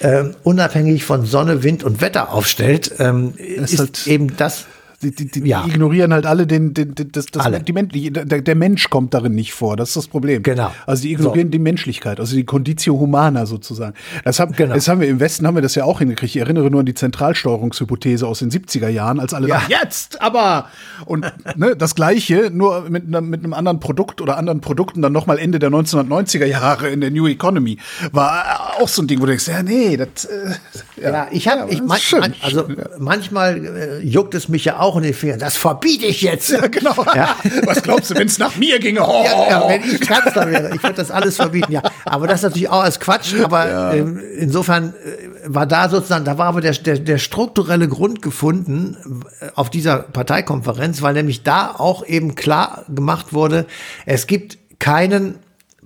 äh, 0.00 0.24
unabhängig 0.42 1.04
von 1.04 1.26
Sonne, 1.26 1.62
Wind 1.62 1.84
und 1.84 2.00
Wetter 2.00 2.32
aufstellt, 2.32 2.92
ähm, 2.98 3.34
ist, 3.36 3.78
halt 3.78 4.06
eben 4.06 4.34
das 4.38 4.64
die, 5.02 5.10
die, 5.10 5.30
die 5.30 5.48
ja. 5.48 5.64
ignorieren 5.66 6.12
halt 6.12 6.26
alle 6.26 6.46
den, 6.46 6.74
den, 6.74 6.94
das, 6.94 7.26
das, 7.26 7.44
alle. 7.44 7.60
Die, 7.60 8.10
der, 8.10 8.24
der 8.24 8.54
Mensch 8.54 8.90
kommt 8.90 9.14
darin 9.14 9.34
nicht 9.34 9.52
vor. 9.52 9.76
Das 9.76 9.90
ist 9.90 9.96
das 9.96 10.08
Problem. 10.08 10.42
Genau. 10.42 10.72
Also 10.86 11.02
die 11.02 11.12
ignorieren 11.12 11.48
so. 11.48 11.52
die 11.52 11.58
Menschlichkeit, 11.58 12.20
also 12.20 12.36
die 12.36 12.44
Conditio 12.44 12.98
Humana 12.98 13.46
sozusagen. 13.46 13.94
Das 14.24 14.40
haben, 14.40 14.52
genau. 14.52 14.74
das 14.74 14.88
haben 14.88 15.00
wir 15.00 15.08
im 15.08 15.20
Westen 15.20 15.46
haben 15.46 15.54
wir 15.54 15.62
das 15.62 15.74
ja 15.74 15.84
auch 15.84 15.98
hingekriegt. 15.98 16.34
Ich 16.34 16.40
erinnere 16.40 16.70
nur 16.70 16.80
an 16.80 16.86
die 16.86 16.94
Zentralsteuerungshypothese 16.94 18.26
aus 18.26 18.38
den 18.38 18.50
70er 18.50 18.88
Jahren, 18.88 19.20
als 19.20 19.34
alle 19.34 19.48
ja. 19.48 19.56
Dachten, 19.56 19.72
jetzt, 19.72 20.22
aber 20.22 20.66
und 21.06 21.30
ne, 21.56 21.76
das 21.76 21.94
Gleiche, 21.94 22.50
nur 22.52 22.88
mit, 22.88 23.08
mit 23.08 23.44
einem 23.44 23.52
anderen 23.52 23.80
Produkt 23.80 24.20
oder 24.20 24.36
anderen 24.36 24.60
Produkten 24.60 25.02
dann 25.02 25.12
nochmal 25.12 25.38
Ende 25.38 25.58
der 25.58 25.70
1990er 25.70 26.46
Jahre 26.46 26.88
in 26.88 27.00
der 27.00 27.10
New 27.10 27.26
Economy 27.26 27.78
war 28.12 28.74
auch 28.80 28.88
so 28.88 29.02
ein 29.02 29.06
Ding, 29.06 29.18
wo 29.18 29.22
du 29.22 29.28
denkst, 29.28 29.48
ja 29.48 29.62
nee, 29.62 29.96
das. 29.96 30.24
Äh, 30.24 30.54
ja, 30.96 31.10
ja, 31.10 31.28
ich 31.30 31.48
habe, 31.48 31.60
ja, 31.60 31.68
ich 31.68 31.82
man, 31.82 32.34
also 32.42 32.68
manchmal 32.98 33.64
äh, 33.64 34.00
juckt 34.00 34.34
es 34.34 34.48
mich 34.48 34.64
ja 34.64 34.80
auch 34.80 34.93
auch 34.94 34.98
in 34.98 35.02
den 35.02 35.14
Fingern. 35.14 35.38
Das 35.38 35.56
verbiete 35.56 36.06
ich 36.06 36.22
jetzt. 36.22 36.50
Ja, 36.50 36.66
genau. 36.68 36.94
Ja. 37.14 37.36
Was 37.64 37.82
glaubst 37.82 38.10
du, 38.10 38.14
wenn 38.16 38.26
es 38.26 38.38
nach 38.38 38.56
mir 38.56 38.78
ginge? 38.78 39.06
Oh. 39.06 39.24
Ja, 39.24 39.48
ja, 39.48 39.68
wenn 39.68 39.82
ich 39.82 40.00
Kanzler 40.00 40.50
wäre, 40.50 40.74
ich 40.74 40.82
würde 40.82 40.94
das 40.94 41.10
alles 41.10 41.36
verbieten. 41.36 41.70
Ja, 41.70 41.82
aber 42.04 42.26
das 42.26 42.40
ist 42.40 42.42
natürlich 42.44 42.68
auch 42.68 42.82
als 42.82 42.98
Quatsch. 42.98 43.34
Aber 43.42 43.94
ähm, 43.94 44.20
insofern 44.36 44.94
äh, 44.94 45.28
war 45.46 45.66
da 45.66 45.88
sozusagen, 45.88 46.24
da 46.24 46.38
war 46.38 46.46
aber 46.46 46.60
der, 46.60 46.72
der, 46.72 46.98
der 46.98 47.18
strukturelle 47.18 47.88
Grund 47.88 48.20
gefunden 48.22 48.96
äh, 49.40 49.48
auf 49.54 49.70
dieser 49.70 49.98
Parteikonferenz, 49.98 51.02
weil 51.02 51.14
nämlich 51.14 51.42
da 51.42 51.74
auch 51.76 52.04
eben 52.04 52.34
klar 52.34 52.84
gemacht 52.88 53.32
wurde, 53.32 53.66
es 54.06 54.26
gibt 54.26 54.58
keinen 54.78 55.36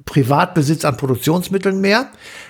Privatbesitz 0.05 0.85
an 0.85 0.97
Produktionsmitteln 0.97 1.81
mehr. 1.81 2.09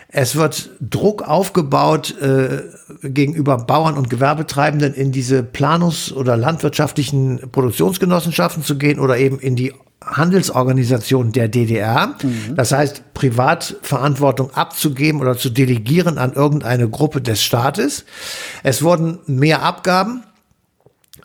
Es 0.09 0.37
wird 0.37 0.71
Druck 0.81 1.23
aufgebaut 1.23 2.17
äh, 2.21 2.63
gegenüber 3.03 3.57
Bauern 3.59 3.97
und 3.97 4.11
Gewerbetreibenden 4.11 4.95
in 4.95 5.13
diese 5.13 5.43
Planungs- 5.43 6.13
oder 6.13 6.37
landwirtschaftlichen 6.37 7.51
Produktionsgenossenschaften 7.53 8.63
zu 8.63 8.79
gehen 8.79 8.99
oder 8.99 9.19
eben 9.19 9.39
in 9.39 9.57
die 9.57 9.73
Handelsorganisation 10.05 11.33
der 11.33 11.49
DDR. 11.49 12.15
Mhm. 12.23 12.55
Das 12.55 12.73
heißt, 12.73 13.15
Privatverantwortung 13.15 14.53
abzugeben 14.55 15.21
oder 15.21 15.37
zu 15.37 15.51
delegieren 15.51 16.19
an 16.19 16.33
irgendeine 16.33 16.89
Gruppe 16.89 17.21
des 17.21 17.43
Staates. 17.43 18.05
Es 18.63 18.83
wurden 18.83 19.19
mehr 19.27 19.63
Abgaben 19.63 20.23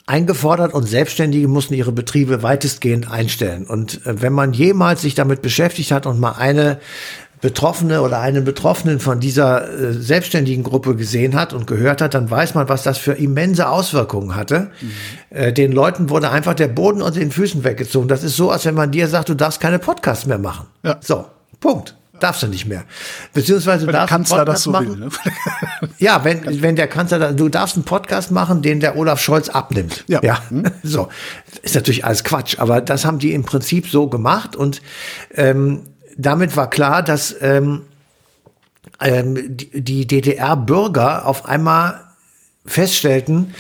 eingefordert 0.06 0.74
und 0.74 0.84
Selbstständige 0.84 1.48
mussten 1.48 1.76
ihre 1.76 1.92
Betriebe 1.92 2.44
weitestgehend 2.44 3.10
einstellen. 3.10 3.66
Und 3.66 4.06
äh, 4.06 4.22
wenn 4.22 4.34
man 4.34 4.54
jemals 4.54 5.02
sich 5.02 5.16
damit 5.16 5.42
beschäftigt 5.42 5.92
hat 5.92 6.06
und 6.06 6.20
mal 6.20 6.34
eine 6.34 6.80
Betroffene 7.44 8.02
oder 8.02 8.22
einen 8.22 8.46
Betroffenen 8.46 9.02
von 9.02 9.20
dieser 9.20 9.70
äh, 9.70 9.92
selbstständigen 9.92 10.64
Gruppe 10.64 10.96
gesehen 10.96 11.36
hat 11.36 11.52
und 11.52 11.68
gehört 11.68 12.02
hat, 12.02 12.14
dann 12.14 12.32
weiß 12.32 12.56
man, 12.56 12.70
was 12.70 12.84
das 12.84 12.98
für 12.98 13.12
immense 13.12 13.68
Auswirkungen 13.68 14.34
hatte. 14.34 14.72
Mhm. 14.80 14.92
Äh, 15.30 15.52
den 15.52 15.74
Leuten 15.74 16.10
wurde 16.10 16.32
einfach 16.32 16.54
der 16.54 16.70
Boden 16.70 17.02
unter 17.02 17.20
den 17.20 17.32
Füßen 17.32 17.66
weggezogen. 17.66 18.08
Das 18.08 18.24
ist 18.24 18.38
so, 18.38 18.50
als 18.50 18.64
wenn 18.64 18.76
man 18.76 18.92
dir 18.92 19.10
sagt, 19.10 19.28
du 19.28 19.34
darfst 19.34 19.60
keine 19.60 19.78
Podcasts 19.78 20.26
mehr 20.26 20.38
machen. 20.38 20.68
Ja. 20.84 20.96
So, 21.02 21.26
Punkt. 21.60 21.98
Darfst 22.22 22.44
du 22.44 22.48
nicht 22.48 22.66
mehr. 22.66 22.86
Beziehungsweise 23.34 23.88
wenn 23.88 23.94
der 23.94 24.06
Kanzler 24.06 24.46
das 24.46 24.64
so 24.64 24.72
machen. 24.72 24.92
will. 24.92 24.98
Ne? 24.98 25.10
ja, 25.98 26.24
wenn, 26.24 26.62
wenn 26.62 26.78
der 26.78 26.88
Kanzler, 26.88 27.34
du 27.34 27.50
darfst 27.50 27.76
einen 27.76 27.84
Podcast 27.84 28.32
machen, 28.32 28.62
den 28.62 28.80
der 28.80 28.96
Olaf 28.96 29.20
Scholz 29.20 29.50
abnimmt. 29.50 30.06
Ja. 30.08 30.22
ja. 30.24 30.40
Hm? 30.48 30.64
So. 30.84 31.10
Ist 31.62 31.76
natürlich 31.76 32.06
alles 32.06 32.24
Quatsch, 32.24 32.58
aber 32.60 32.80
das 32.80 33.04
haben 33.04 33.20
die 33.20 33.34
im 33.34 33.44
Prinzip 33.44 33.90
so 33.90 34.08
gemacht 34.08 34.56
und 34.56 34.82
ähm, 35.36 35.82
damit 36.18 36.56
war 36.56 36.70
klar, 36.70 37.04
dass 37.04 37.36
ähm, 37.42 37.84
ähm, 39.00 39.58
die, 39.58 39.82
die 39.82 40.08
DDR-Bürger 40.08 41.26
auf 41.26 41.46
einmal 41.46 42.02
feststellten, 42.66 43.54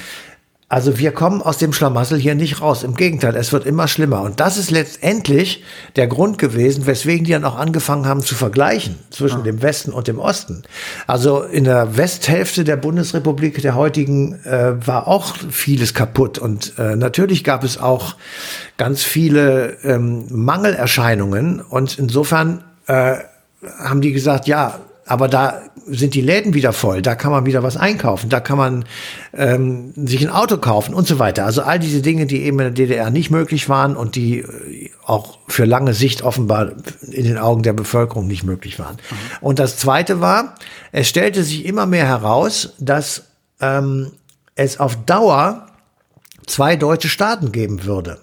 also 0.74 0.98
wir 0.98 1.12
kommen 1.12 1.44
aus 1.44 1.60
dem 1.60 1.72
Schlamassel 1.72 2.18
hier 2.18 2.34
nicht 2.34 2.60
raus. 2.60 2.84
Im 2.84 2.96
Gegenteil, 2.96 3.36
es 3.36 3.53
wird 3.53 3.68
immer 3.68 3.88
schlimmer. 3.88 4.24
Und 4.24 4.39
das 4.39 4.58
ist 4.58 4.72
letztendlich 4.72 5.63
der 5.96 6.08
Grund 6.08 6.39
gewesen, 6.39 6.88
weswegen 6.88 7.25
die 7.25 7.32
dann 7.34 7.46
auch 7.46 7.60
angefangen 7.60 8.08
haben 8.08 8.24
zu 8.24 8.34
vergleichen 8.34 8.98
zwischen 9.12 9.42
ah. 9.42 9.44
dem 9.44 9.62
Westen 9.62 9.92
und 9.92 10.08
dem 10.08 10.18
Osten. 10.18 10.63
Also 11.06 11.44
in 11.44 11.65
der 11.65 11.96
Westhälfte 11.96 12.63
der 12.63 12.77
Bundesrepublik 12.77 13.62
der 13.62 13.75
heutigen 13.75 14.44
äh, 14.46 14.88
war 14.88 15.08
auch 15.08 15.36
vieles 15.51 15.94
kaputt. 15.94 16.39
Und 16.39 16.74
äh, 16.80 16.96
natürlich 16.96 17.44
gab 17.44 17.63
es 17.63 17.77
auch 17.77 18.15
ganz 18.75 19.03
viele 19.03 19.77
ähm, 19.84 20.25
Mangelerscheinungen. 20.32 21.62
Und 21.62 22.00
insofern 22.00 22.63
äh, 22.88 23.18
haben 23.77 24.01
die 24.01 24.12
gesagt, 24.12 24.48
ja, 24.48 24.80
aber 25.05 25.27
da 25.27 25.62
sind 25.86 26.13
die 26.13 26.22
Läden 26.22 26.53
wieder 26.53 26.72
voll, 26.72 27.01
da 27.01 27.15
kann 27.15 27.31
man 27.31 27.45
wieder 27.45 27.62
was 27.62 27.75
einkaufen, 27.75 28.29
da 28.29 28.39
kann 28.39 28.57
man 28.57 28.86
ähm, 29.33 29.93
sich 29.95 30.22
ein 30.22 30.29
Auto 30.29 30.57
kaufen 30.57 30.93
und 30.93 31.07
so 31.07 31.19
weiter. 31.19 31.45
Also 31.45 31.62
all 31.62 31.77
diese 31.77 32.01
Dinge, 32.01 32.25
die 32.25 32.43
eben 32.43 32.60
in 32.60 32.65
der 32.65 32.72
DDR 32.72 33.10
nicht 33.10 33.29
möglich 33.29 33.67
waren 33.67 33.98
und 33.98 34.15
die 34.15 34.39
äh, 34.39 34.91
auch 35.05 35.39
für 35.48 35.65
lange 35.65 35.93
Sicht 35.93 36.22
offenbar 36.22 36.72
in 37.12 37.25
den 37.25 37.38
Augen 37.38 37.63
der 37.63 37.74
Bevölkerung 37.74 38.27
nicht 38.27 38.43
möglich 38.43 38.79
waren. 38.79 38.95
Mhm. 38.95 39.15
Und 39.41 39.60
das 39.60 39.77
Zweite 39.77 40.22
war, 40.22 40.55
es 40.91 41.10
stellte 41.10 41.43
sich 41.43 41.65
immer 41.65 41.86
mehr 41.86 42.07
heraus, 42.07 42.74
dass 42.79 43.25
ähm, 43.60 44.12
es 44.55 44.79
auf 44.79 44.95
Dauer 45.05 45.67
zwei 46.48 46.75
deutsche 46.77 47.10
Staaten 47.10 47.51
geben 47.51 47.83
würde 47.83 48.19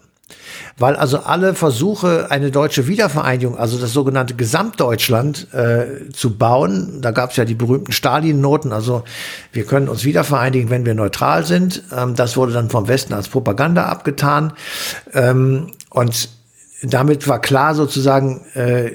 weil 0.78 0.96
also 0.96 1.20
alle 1.20 1.54
Versuche, 1.54 2.30
eine 2.30 2.50
deutsche 2.50 2.86
Wiedervereinigung, 2.86 3.58
also 3.58 3.78
das 3.78 3.92
sogenannte 3.92 4.34
Gesamtdeutschland 4.34 5.52
äh, 5.52 6.10
zu 6.12 6.36
bauen, 6.36 7.00
da 7.00 7.10
gab 7.10 7.30
es 7.30 7.36
ja 7.36 7.44
die 7.44 7.54
berühmten 7.54 7.92
Stalin-Noten, 7.92 8.72
also 8.72 9.04
wir 9.52 9.64
können 9.64 9.88
uns 9.88 10.04
wiedervereinigen, 10.04 10.70
wenn 10.70 10.86
wir 10.86 10.94
neutral 10.94 11.44
sind. 11.44 11.82
Ähm, 11.96 12.14
das 12.14 12.36
wurde 12.36 12.52
dann 12.52 12.70
vom 12.70 12.88
Westen 12.88 13.14
als 13.14 13.28
Propaganda 13.28 13.86
abgetan. 13.86 14.52
Ähm, 15.12 15.72
und 15.90 16.28
damit 16.82 17.28
war 17.28 17.40
klar 17.40 17.74
sozusagen, 17.74 18.44
äh, 18.54 18.92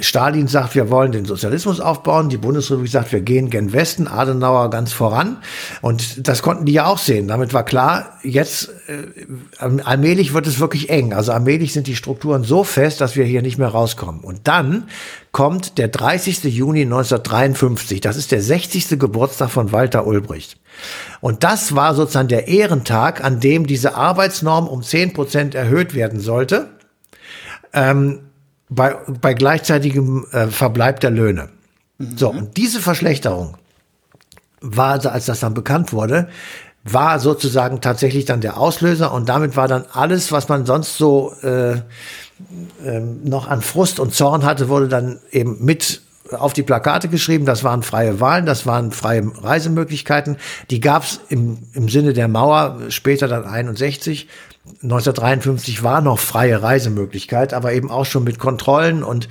Stalin 0.00 0.48
sagt, 0.48 0.74
wir 0.74 0.90
wollen 0.90 1.12
den 1.12 1.24
Sozialismus 1.24 1.80
aufbauen. 1.80 2.28
Die 2.28 2.36
Bundesrepublik 2.36 2.90
sagt, 2.90 3.12
wir 3.12 3.20
gehen 3.20 3.50
gen 3.50 3.72
Westen. 3.72 4.08
Adenauer 4.08 4.70
ganz 4.70 4.92
voran. 4.92 5.38
Und 5.82 6.26
das 6.26 6.42
konnten 6.42 6.64
die 6.64 6.72
ja 6.72 6.86
auch 6.86 6.98
sehen. 6.98 7.28
Damit 7.28 7.52
war 7.52 7.64
klar, 7.64 8.18
jetzt 8.22 8.70
äh, 8.86 9.64
allmählich 9.84 10.34
wird 10.34 10.46
es 10.46 10.60
wirklich 10.60 10.90
eng. 10.90 11.12
Also 11.12 11.32
allmählich 11.32 11.72
sind 11.72 11.86
die 11.86 11.96
Strukturen 11.96 12.44
so 12.44 12.64
fest, 12.64 13.00
dass 13.00 13.16
wir 13.16 13.24
hier 13.24 13.42
nicht 13.42 13.58
mehr 13.58 13.68
rauskommen. 13.68 14.22
Und 14.22 14.46
dann 14.48 14.88
kommt 15.32 15.78
der 15.78 15.88
30. 15.88 16.44
Juni 16.44 16.82
1953. 16.82 18.00
Das 18.00 18.16
ist 18.16 18.32
der 18.32 18.42
60. 18.42 18.98
Geburtstag 18.98 19.50
von 19.50 19.72
Walter 19.72 20.06
Ulbricht. 20.06 20.58
Und 21.20 21.44
das 21.44 21.74
war 21.74 21.94
sozusagen 21.94 22.28
der 22.28 22.48
Ehrentag, 22.48 23.22
an 23.24 23.40
dem 23.40 23.66
diese 23.66 23.94
Arbeitsnorm 23.94 24.68
um 24.68 24.82
10 24.82 25.12
Prozent 25.12 25.54
erhöht 25.54 25.94
werden 25.94 26.20
sollte. 26.20 26.70
Ähm, 27.72 28.20
bei, 28.68 28.96
bei 29.20 29.34
gleichzeitigem 29.34 30.26
äh, 30.32 30.46
Verbleib 30.48 31.00
der 31.00 31.10
Löhne. 31.10 31.48
Mhm. 31.98 32.16
So, 32.18 32.30
und 32.30 32.56
diese 32.56 32.80
Verschlechterung 32.80 33.56
war, 34.60 34.92
also, 34.92 35.10
als 35.10 35.26
das 35.26 35.40
dann 35.40 35.54
bekannt 35.54 35.92
wurde, 35.92 36.28
war 36.84 37.18
sozusagen 37.18 37.80
tatsächlich 37.80 38.26
dann 38.26 38.40
der 38.42 38.58
Auslöser 38.58 39.12
und 39.12 39.28
damit 39.28 39.56
war 39.56 39.68
dann 39.68 39.84
alles, 39.92 40.32
was 40.32 40.48
man 40.48 40.66
sonst 40.66 40.98
so 40.98 41.32
äh, 41.42 41.72
äh, 41.72 41.80
noch 43.22 43.48
an 43.48 43.62
Frust 43.62 44.00
und 44.00 44.14
Zorn 44.14 44.44
hatte, 44.44 44.68
wurde 44.68 44.88
dann 44.88 45.18
eben 45.30 45.64
mit 45.64 46.02
auf 46.30 46.52
die 46.52 46.62
Plakate 46.62 47.08
geschrieben. 47.08 47.46
Das 47.46 47.64
waren 47.64 47.82
freie 47.82 48.20
Wahlen, 48.20 48.44
das 48.44 48.66
waren 48.66 48.92
freie 48.92 49.30
Reisemöglichkeiten. 49.42 50.36
Die 50.70 50.80
gab 50.80 51.04
es 51.04 51.20
im, 51.28 51.58
im 51.72 51.88
Sinne 51.88 52.12
der 52.12 52.28
Mauer 52.28 52.78
später 52.88 53.28
dann 53.28 53.44
61 53.44 54.28
1953 54.66 55.82
war 55.82 56.00
noch 56.00 56.18
freie 56.18 56.62
Reisemöglichkeit, 56.62 57.52
aber 57.52 57.74
eben 57.74 57.90
auch 57.90 58.06
schon 58.06 58.24
mit 58.24 58.38
Kontrollen 58.38 59.02
und 59.02 59.28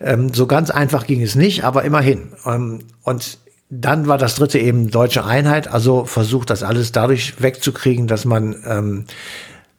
ähm, 0.00 0.32
so 0.32 0.46
ganz 0.46 0.70
einfach 0.70 1.06
ging 1.06 1.20
es 1.20 1.34
nicht, 1.34 1.64
aber 1.64 1.82
immerhin. 1.84 2.32
Ähm, 2.46 2.80
und 3.02 3.38
dann 3.70 4.06
war 4.06 4.18
das 4.18 4.36
dritte 4.36 4.58
eben 4.58 4.90
deutsche 4.90 5.24
Einheit, 5.24 5.68
also 5.68 6.04
versucht 6.04 6.50
das 6.50 6.62
alles 6.62 6.92
dadurch 6.92 7.42
wegzukriegen, 7.42 8.06
dass 8.06 8.24
man, 8.24 8.56
ähm, 8.66 9.04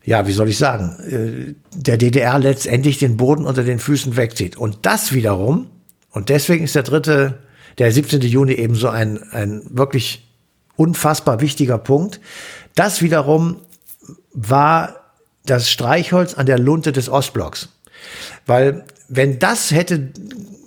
ja, 0.04 0.28
wie 0.28 0.34
soll 0.34 0.50
ich 0.50 0.58
sagen, 0.58 0.98
äh, 1.10 1.56
der 1.74 1.98
DDR 1.98 2.38
letztendlich 2.38 2.98
den 3.00 3.16
Boden 3.16 3.46
unter 3.46 3.64
den 3.64 3.80
Füßen 3.80 4.18
wegzieht. 4.18 4.58
Und 4.58 4.80
das 4.82 5.14
wiederum, 5.14 5.68
und 6.12 6.30
deswegen 6.30 6.66
ist 6.66 6.76
der 6.76 6.84
dritte, 6.84 7.40
der 7.78 7.92
17. 7.92 8.22
Juni 8.22 8.54
eben 8.54 8.76
so 8.76 8.90
ein, 8.90 9.24
ein 9.32 9.62
wirklich 9.70 10.28
unfassbar 10.76 11.40
wichtiger 11.40 11.78
Punkt, 11.78 12.20
das 12.76 13.02
wiederum 13.02 13.62
war 14.34 14.96
das 15.46 15.70
Streichholz 15.70 16.34
an 16.34 16.46
der 16.46 16.60
Lunte 16.60 16.92
des 16.92 17.10
Ostblocks. 17.10 17.70
Weil 18.46 18.86
wenn 19.08 19.40
das 19.40 19.72
hätte 19.72 20.12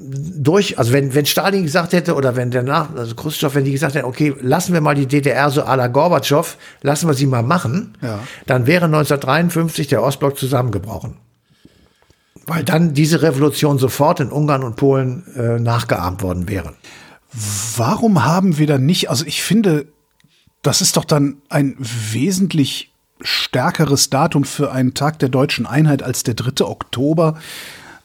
durch, 0.01 0.79
also 0.79 0.93
wenn, 0.93 1.15
wenn 1.15 1.27
Stalin 1.27 1.63
gesagt 1.63 1.93
hätte 1.93 2.15
oder 2.15 2.37
wenn 2.37 2.51
der 2.51 2.63
Nach, 2.63 2.95
also 2.95 3.15
Khrushchev, 3.15 3.55
wenn 3.55 3.65
die 3.65 3.73
gesagt 3.73 3.95
hätten, 3.95 4.07
okay, 4.07 4.35
lassen 4.41 4.73
wir 4.73 4.81
mal 4.81 4.95
die 4.95 5.07
DDR 5.07 5.51
so 5.51 5.63
à 5.63 5.77
la 5.77 5.87
Gorbatschow, 5.87 6.57
lassen 6.83 7.07
wir 7.07 7.15
sie 7.15 7.27
mal 7.27 7.43
machen, 7.43 7.97
ja. 8.03 8.21
dann 8.47 8.67
wäre 8.67 8.87
1953 8.87 9.87
der 9.87 10.03
Ostblock 10.03 10.39
zusammengebrochen. 10.39 11.17
Weil 12.47 12.65
dann 12.65 12.93
diese 12.93 13.23
Revolution 13.23 13.79
sofort 13.79 14.19
in 14.19 14.31
Ungarn 14.31 14.65
und 14.65 14.77
Polen 14.77 15.25
äh, 15.37 15.61
nachgeahmt 15.61 16.23
worden 16.23 16.49
wäre. 16.49 16.75
Warum 17.77 18.25
haben 18.25 18.59
wir 18.59 18.67
dann 18.67 18.85
nicht, 18.85 19.09
also 19.09 19.25
ich 19.25 19.43
finde, 19.43 19.87
das 20.63 20.81
ist 20.81 20.97
doch 20.97 21.05
dann 21.05 21.37
ein 21.49 21.77
wesentlich 21.79 22.92
stärkeres 23.23 24.11
Datum 24.11 24.45
für 24.45 24.73
einen 24.73 24.95
Tag 24.95 25.19
der 25.19 25.29
deutschen 25.29 25.67
Einheit 25.67 26.03
als 26.03 26.23
der 26.23 26.35
3. 26.35 26.65
Oktober, 26.65 27.39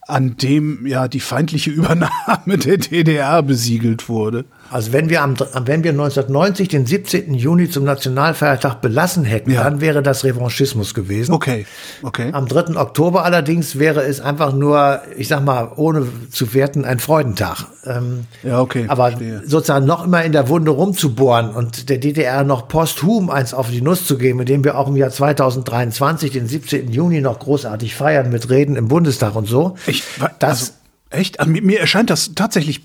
an 0.02 0.38
dem 0.38 0.86
ja 0.86 1.08
die 1.08 1.20
feindliche 1.20 1.70
Übernahme 1.72 2.58
der 2.58 2.78
DDR 2.78 3.44
besiegelt 3.44 4.10
wurde. 4.10 4.46
Also 4.70 4.92
wenn 4.94 5.10
wir, 5.10 5.22
am, 5.22 5.38
wenn 5.38 5.84
wir 5.84 5.92
1990 5.92 6.68
den 6.68 6.86
17. 6.86 7.34
Juni 7.34 7.70
zum 7.70 7.84
Nationalfeiertag 7.84 8.82
belassen 8.82 9.24
hätten, 9.24 9.52
ja. 9.52 9.64
dann 9.64 9.82
wäre 9.82 10.04
das 10.04 10.24
Revanchismus 10.24 10.94
gewesen. 10.94 11.34
Okay, 11.34 11.66
okay. 12.04 12.30
Am 12.34 12.48
3. 12.48 12.76
Oktober 12.76 13.24
allerdings 13.24 13.80
wäre 13.80 14.04
es 14.04 14.20
einfach 14.20 14.54
nur, 14.54 15.02
ich 15.18 15.28
sag 15.28 15.44
mal, 15.44 15.72
ohne 15.76 16.08
zu 16.32 16.54
werten, 16.54 16.86
ein 16.86 17.00
Freudentag. 17.00 17.66
Ähm, 17.86 18.26
ja, 18.44 18.60
okay. 18.60 18.86
Aber 18.88 19.10
verstehe. 19.10 19.42
sozusagen 19.46 19.86
noch 19.86 20.06
immer 20.06 20.24
in 20.24 20.32
der 20.32 20.50
Wunde 20.50 20.72
rumzubohren 20.72 21.52
und 21.52 21.90
der 21.90 21.98
DDR 21.98 22.44
noch 22.44 22.68
posthum 22.68 23.30
eins 23.30 23.54
auf 23.54 23.70
die 23.70 23.82
Nuss 23.82 24.06
zu 24.06 24.18
geben, 24.18 24.40
indem 24.42 24.64
wir 24.64 24.78
auch 24.78 24.88
im 24.88 24.96
Jahr 24.96 25.10
2023 25.10 26.32
den 26.32 26.48
17. 26.48 26.92
Juni 26.92 27.22
noch 27.22 27.40
großartig 27.40 27.96
feiern 27.96 28.30
mit 28.30 28.50
Reden 28.50 28.76
im 28.76 28.88
Bundestag 28.88 29.36
und 29.36 29.48
so. 29.48 29.76
Ich, 29.88 30.04
das, 30.40 30.50
also, 30.50 30.72
echt? 31.10 31.40
Also, 31.40 31.52
mir, 31.52 31.62
mir 31.62 31.80
erscheint 31.80 32.10
das 32.10 32.34
tatsächlich 32.36 32.82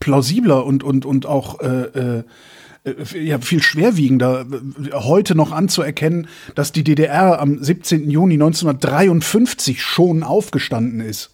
plausibler 0.00 0.64
und, 0.64 0.82
und, 0.82 1.04
und 1.04 1.26
auch 1.26 1.60
äh, 1.60 2.18
äh, 2.18 2.24
ja, 3.14 3.38
viel 3.40 3.62
schwerwiegender 3.62 4.46
heute 4.92 5.34
noch 5.34 5.52
anzuerkennen, 5.52 6.28
dass 6.54 6.72
die 6.72 6.84
DDR 6.84 7.40
am 7.40 7.62
17. 7.62 8.10
Juni 8.10 8.34
1953 8.34 9.82
schon 9.82 10.22
aufgestanden 10.22 11.00
ist 11.00 11.30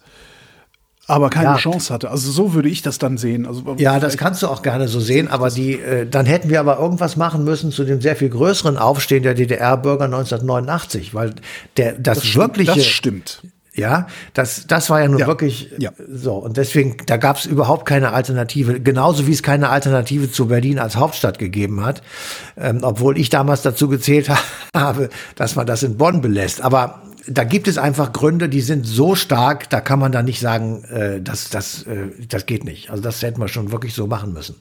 aber 1.07 1.29
keine 1.29 1.49
ja. 1.49 1.57
Chance 1.57 1.93
hatte. 1.93 2.09
Also 2.09 2.31
so 2.31 2.53
würde 2.53 2.69
ich 2.69 2.81
das 2.81 2.97
dann 2.97 3.17
sehen. 3.17 3.45
Also, 3.45 3.75
ja, 3.77 3.99
das 3.99 4.17
kannst 4.17 4.41
du 4.41 4.47
auch 4.47 4.61
gerne 4.61 4.87
so 4.87 4.99
sehen, 4.99 5.27
aber 5.27 5.49
die, 5.49 5.73
äh, 5.73 6.07
dann 6.07 6.25
hätten 6.25 6.49
wir 6.49 6.59
aber 6.59 6.79
irgendwas 6.79 7.15
machen 7.15 7.43
müssen 7.43 7.71
zu 7.71 7.83
dem 7.83 8.01
sehr 8.01 8.15
viel 8.15 8.29
größeren 8.29 8.77
Aufstehen 8.77 9.23
der 9.23 9.35
DDR-Bürger 9.35 10.05
1989, 10.05 11.13
weil 11.13 11.35
der 11.77 11.93
das, 11.93 12.21
das 12.21 12.35
wirkliche 12.35 12.75
das 12.75 12.85
stimmt. 12.85 13.41
Ja, 13.75 14.07
das, 14.33 14.67
das 14.67 14.89
war 14.89 15.01
ja 15.01 15.07
nun 15.09 15.19
ja. 15.19 15.27
wirklich 15.27 15.69
ja. 15.77 15.91
so. 16.09 16.35
Und 16.35 16.55
deswegen, 16.55 16.95
da 17.07 17.17
gab 17.17 17.37
es 17.37 17.45
überhaupt 17.45 17.85
keine 17.85 18.13
Alternative. 18.13 18.79
Genauso 18.79 19.27
wie 19.27 19.33
es 19.33 19.43
keine 19.43 19.69
Alternative 19.69 20.31
zu 20.31 20.47
Berlin 20.47 20.79
als 20.79 20.95
Hauptstadt 20.95 21.39
gegeben 21.39 21.85
hat. 21.85 22.01
Ähm, 22.57 22.79
obwohl 22.83 23.17
ich 23.17 23.29
damals 23.29 23.63
dazu 23.63 23.89
gezählt 23.89 24.29
habe, 24.75 25.09
dass 25.35 25.57
man 25.57 25.67
das 25.67 25.83
in 25.83 25.97
Bonn 25.97 26.21
belässt. 26.21 26.61
Aber 26.61 27.01
da 27.27 27.43
gibt 27.43 27.67
es 27.67 27.77
einfach 27.77 28.13
Gründe, 28.13 28.49
die 28.49 28.61
sind 28.61 28.85
so 28.85 29.15
stark, 29.15 29.69
da 29.69 29.81
kann 29.81 29.99
man 29.99 30.11
da 30.11 30.21
nicht 30.23 30.39
sagen, 30.39 30.83
äh, 30.85 31.21
das, 31.21 31.49
das, 31.49 31.83
äh, 31.83 32.07
das 32.29 32.45
geht 32.45 32.63
nicht. 32.63 32.89
Also 32.91 33.01
das 33.03 33.21
hätten 33.21 33.41
wir 33.41 33.47
schon 33.47 33.71
wirklich 33.71 33.93
so 33.93 34.07
machen 34.07 34.33
müssen. 34.33 34.55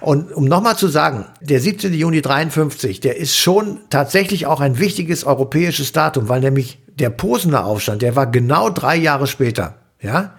Und 0.00 0.32
um 0.32 0.44
nochmal 0.44 0.76
zu 0.76 0.88
sagen, 0.88 1.26
der 1.40 1.60
17. 1.60 1.94
Juni 1.94 2.20
53, 2.20 3.00
der 3.00 3.16
ist 3.16 3.36
schon 3.36 3.80
tatsächlich 3.88 4.46
auch 4.46 4.60
ein 4.60 4.78
wichtiges 4.78 5.24
europäisches 5.24 5.92
Datum, 5.92 6.28
weil 6.28 6.40
nämlich 6.40 6.81
der 6.98 7.10
Posener 7.10 7.64
Aufstand, 7.64 8.02
der 8.02 8.16
war 8.16 8.26
genau 8.26 8.70
drei 8.70 8.96
Jahre 8.96 9.26
später, 9.26 9.76
ja, 10.00 10.34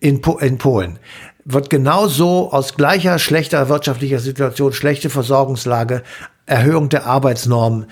in, 0.00 0.20
po 0.20 0.38
in 0.38 0.58
Polen 0.58 0.98
wird 1.44 1.68
genauso 1.68 2.52
aus 2.52 2.74
gleicher 2.74 3.18
schlechter 3.18 3.68
wirtschaftlicher 3.68 4.18
Situation, 4.18 4.72
schlechte 4.72 5.10
Versorgungslage, 5.10 6.02
Erhöhung 6.46 6.90
der 6.90 7.06
Arbeitsnormen. 7.06 7.86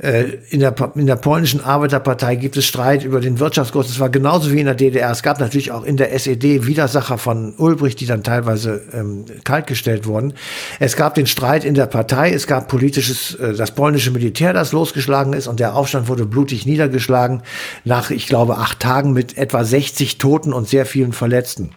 Äh, 0.00 0.38
in 0.50 0.60
der, 0.60 0.74
in 0.94 1.06
der 1.06 1.16
polnischen 1.16 1.60
Arbeiterpartei 1.60 2.36
gibt 2.36 2.56
es 2.56 2.64
Streit 2.64 3.04
über 3.04 3.20
den 3.20 3.38
Wirtschaftskurs. 3.38 3.90
Es 3.90 4.00
war 4.00 4.08
genauso 4.08 4.52
wie 4.52 4.60
in 4.60 4.66
der 4.66 4.74
DDR. 4.74 5.10
Es 5.10 5.22
gab 5.22 5.40
natürlich 5.40 5.72
auch 5.72 5.82
in 5.84 5.96
der 5.96 6.14
SED 6.14 6.66
Widersacher 6.66 7.18
von 7.18 7.54
Ulbricht, 7.58 8.00
die 8.00 8.06
dann 8.06 8.22
teilweise 8.22 8.80
ähm, 8.94 9.26
kaltgestellt 9.44 10.06
wurden. 10.06 10.32
Es 10.78 10.96
gab 10.96 11.16
den 11.16 11.26
Streit 11.26 11.64
in 11.64 11.74
der 11.74 11.86
Partei. 11.86 12.32
Es 12.32 12.46
gab 12.46 12.68
politisches, 12.68 13.34
äh, 13.34 13.54
das 13.54 13.72
polnische 13.72 14.10
Militär, 14.10 14.52
das 14.52 14.72
losgeschlagen 14.72 15.34
ist 15.34 15.46
und 15.46 15.60
der 15.60 15.74
Aufstand 15.74 16.08
wurde 16.08 16.24
blutig 16.24 16.64
niedergeschlagen 16.64 17.42
nach, 17.84 18.10
ich 18.10 18.26
glaube, 18.26 18.56
acht 18.56 18.80
Tagen 18.80 19.12
mit 19.12 19.36
etwa 19.36 19.64
60 19.64 20.16
Toten 20.18 20.52
und 20.52 20.68
sehr 20.68 20.86
vielen 20.86 21.12
Verletzten. 21.12 21.70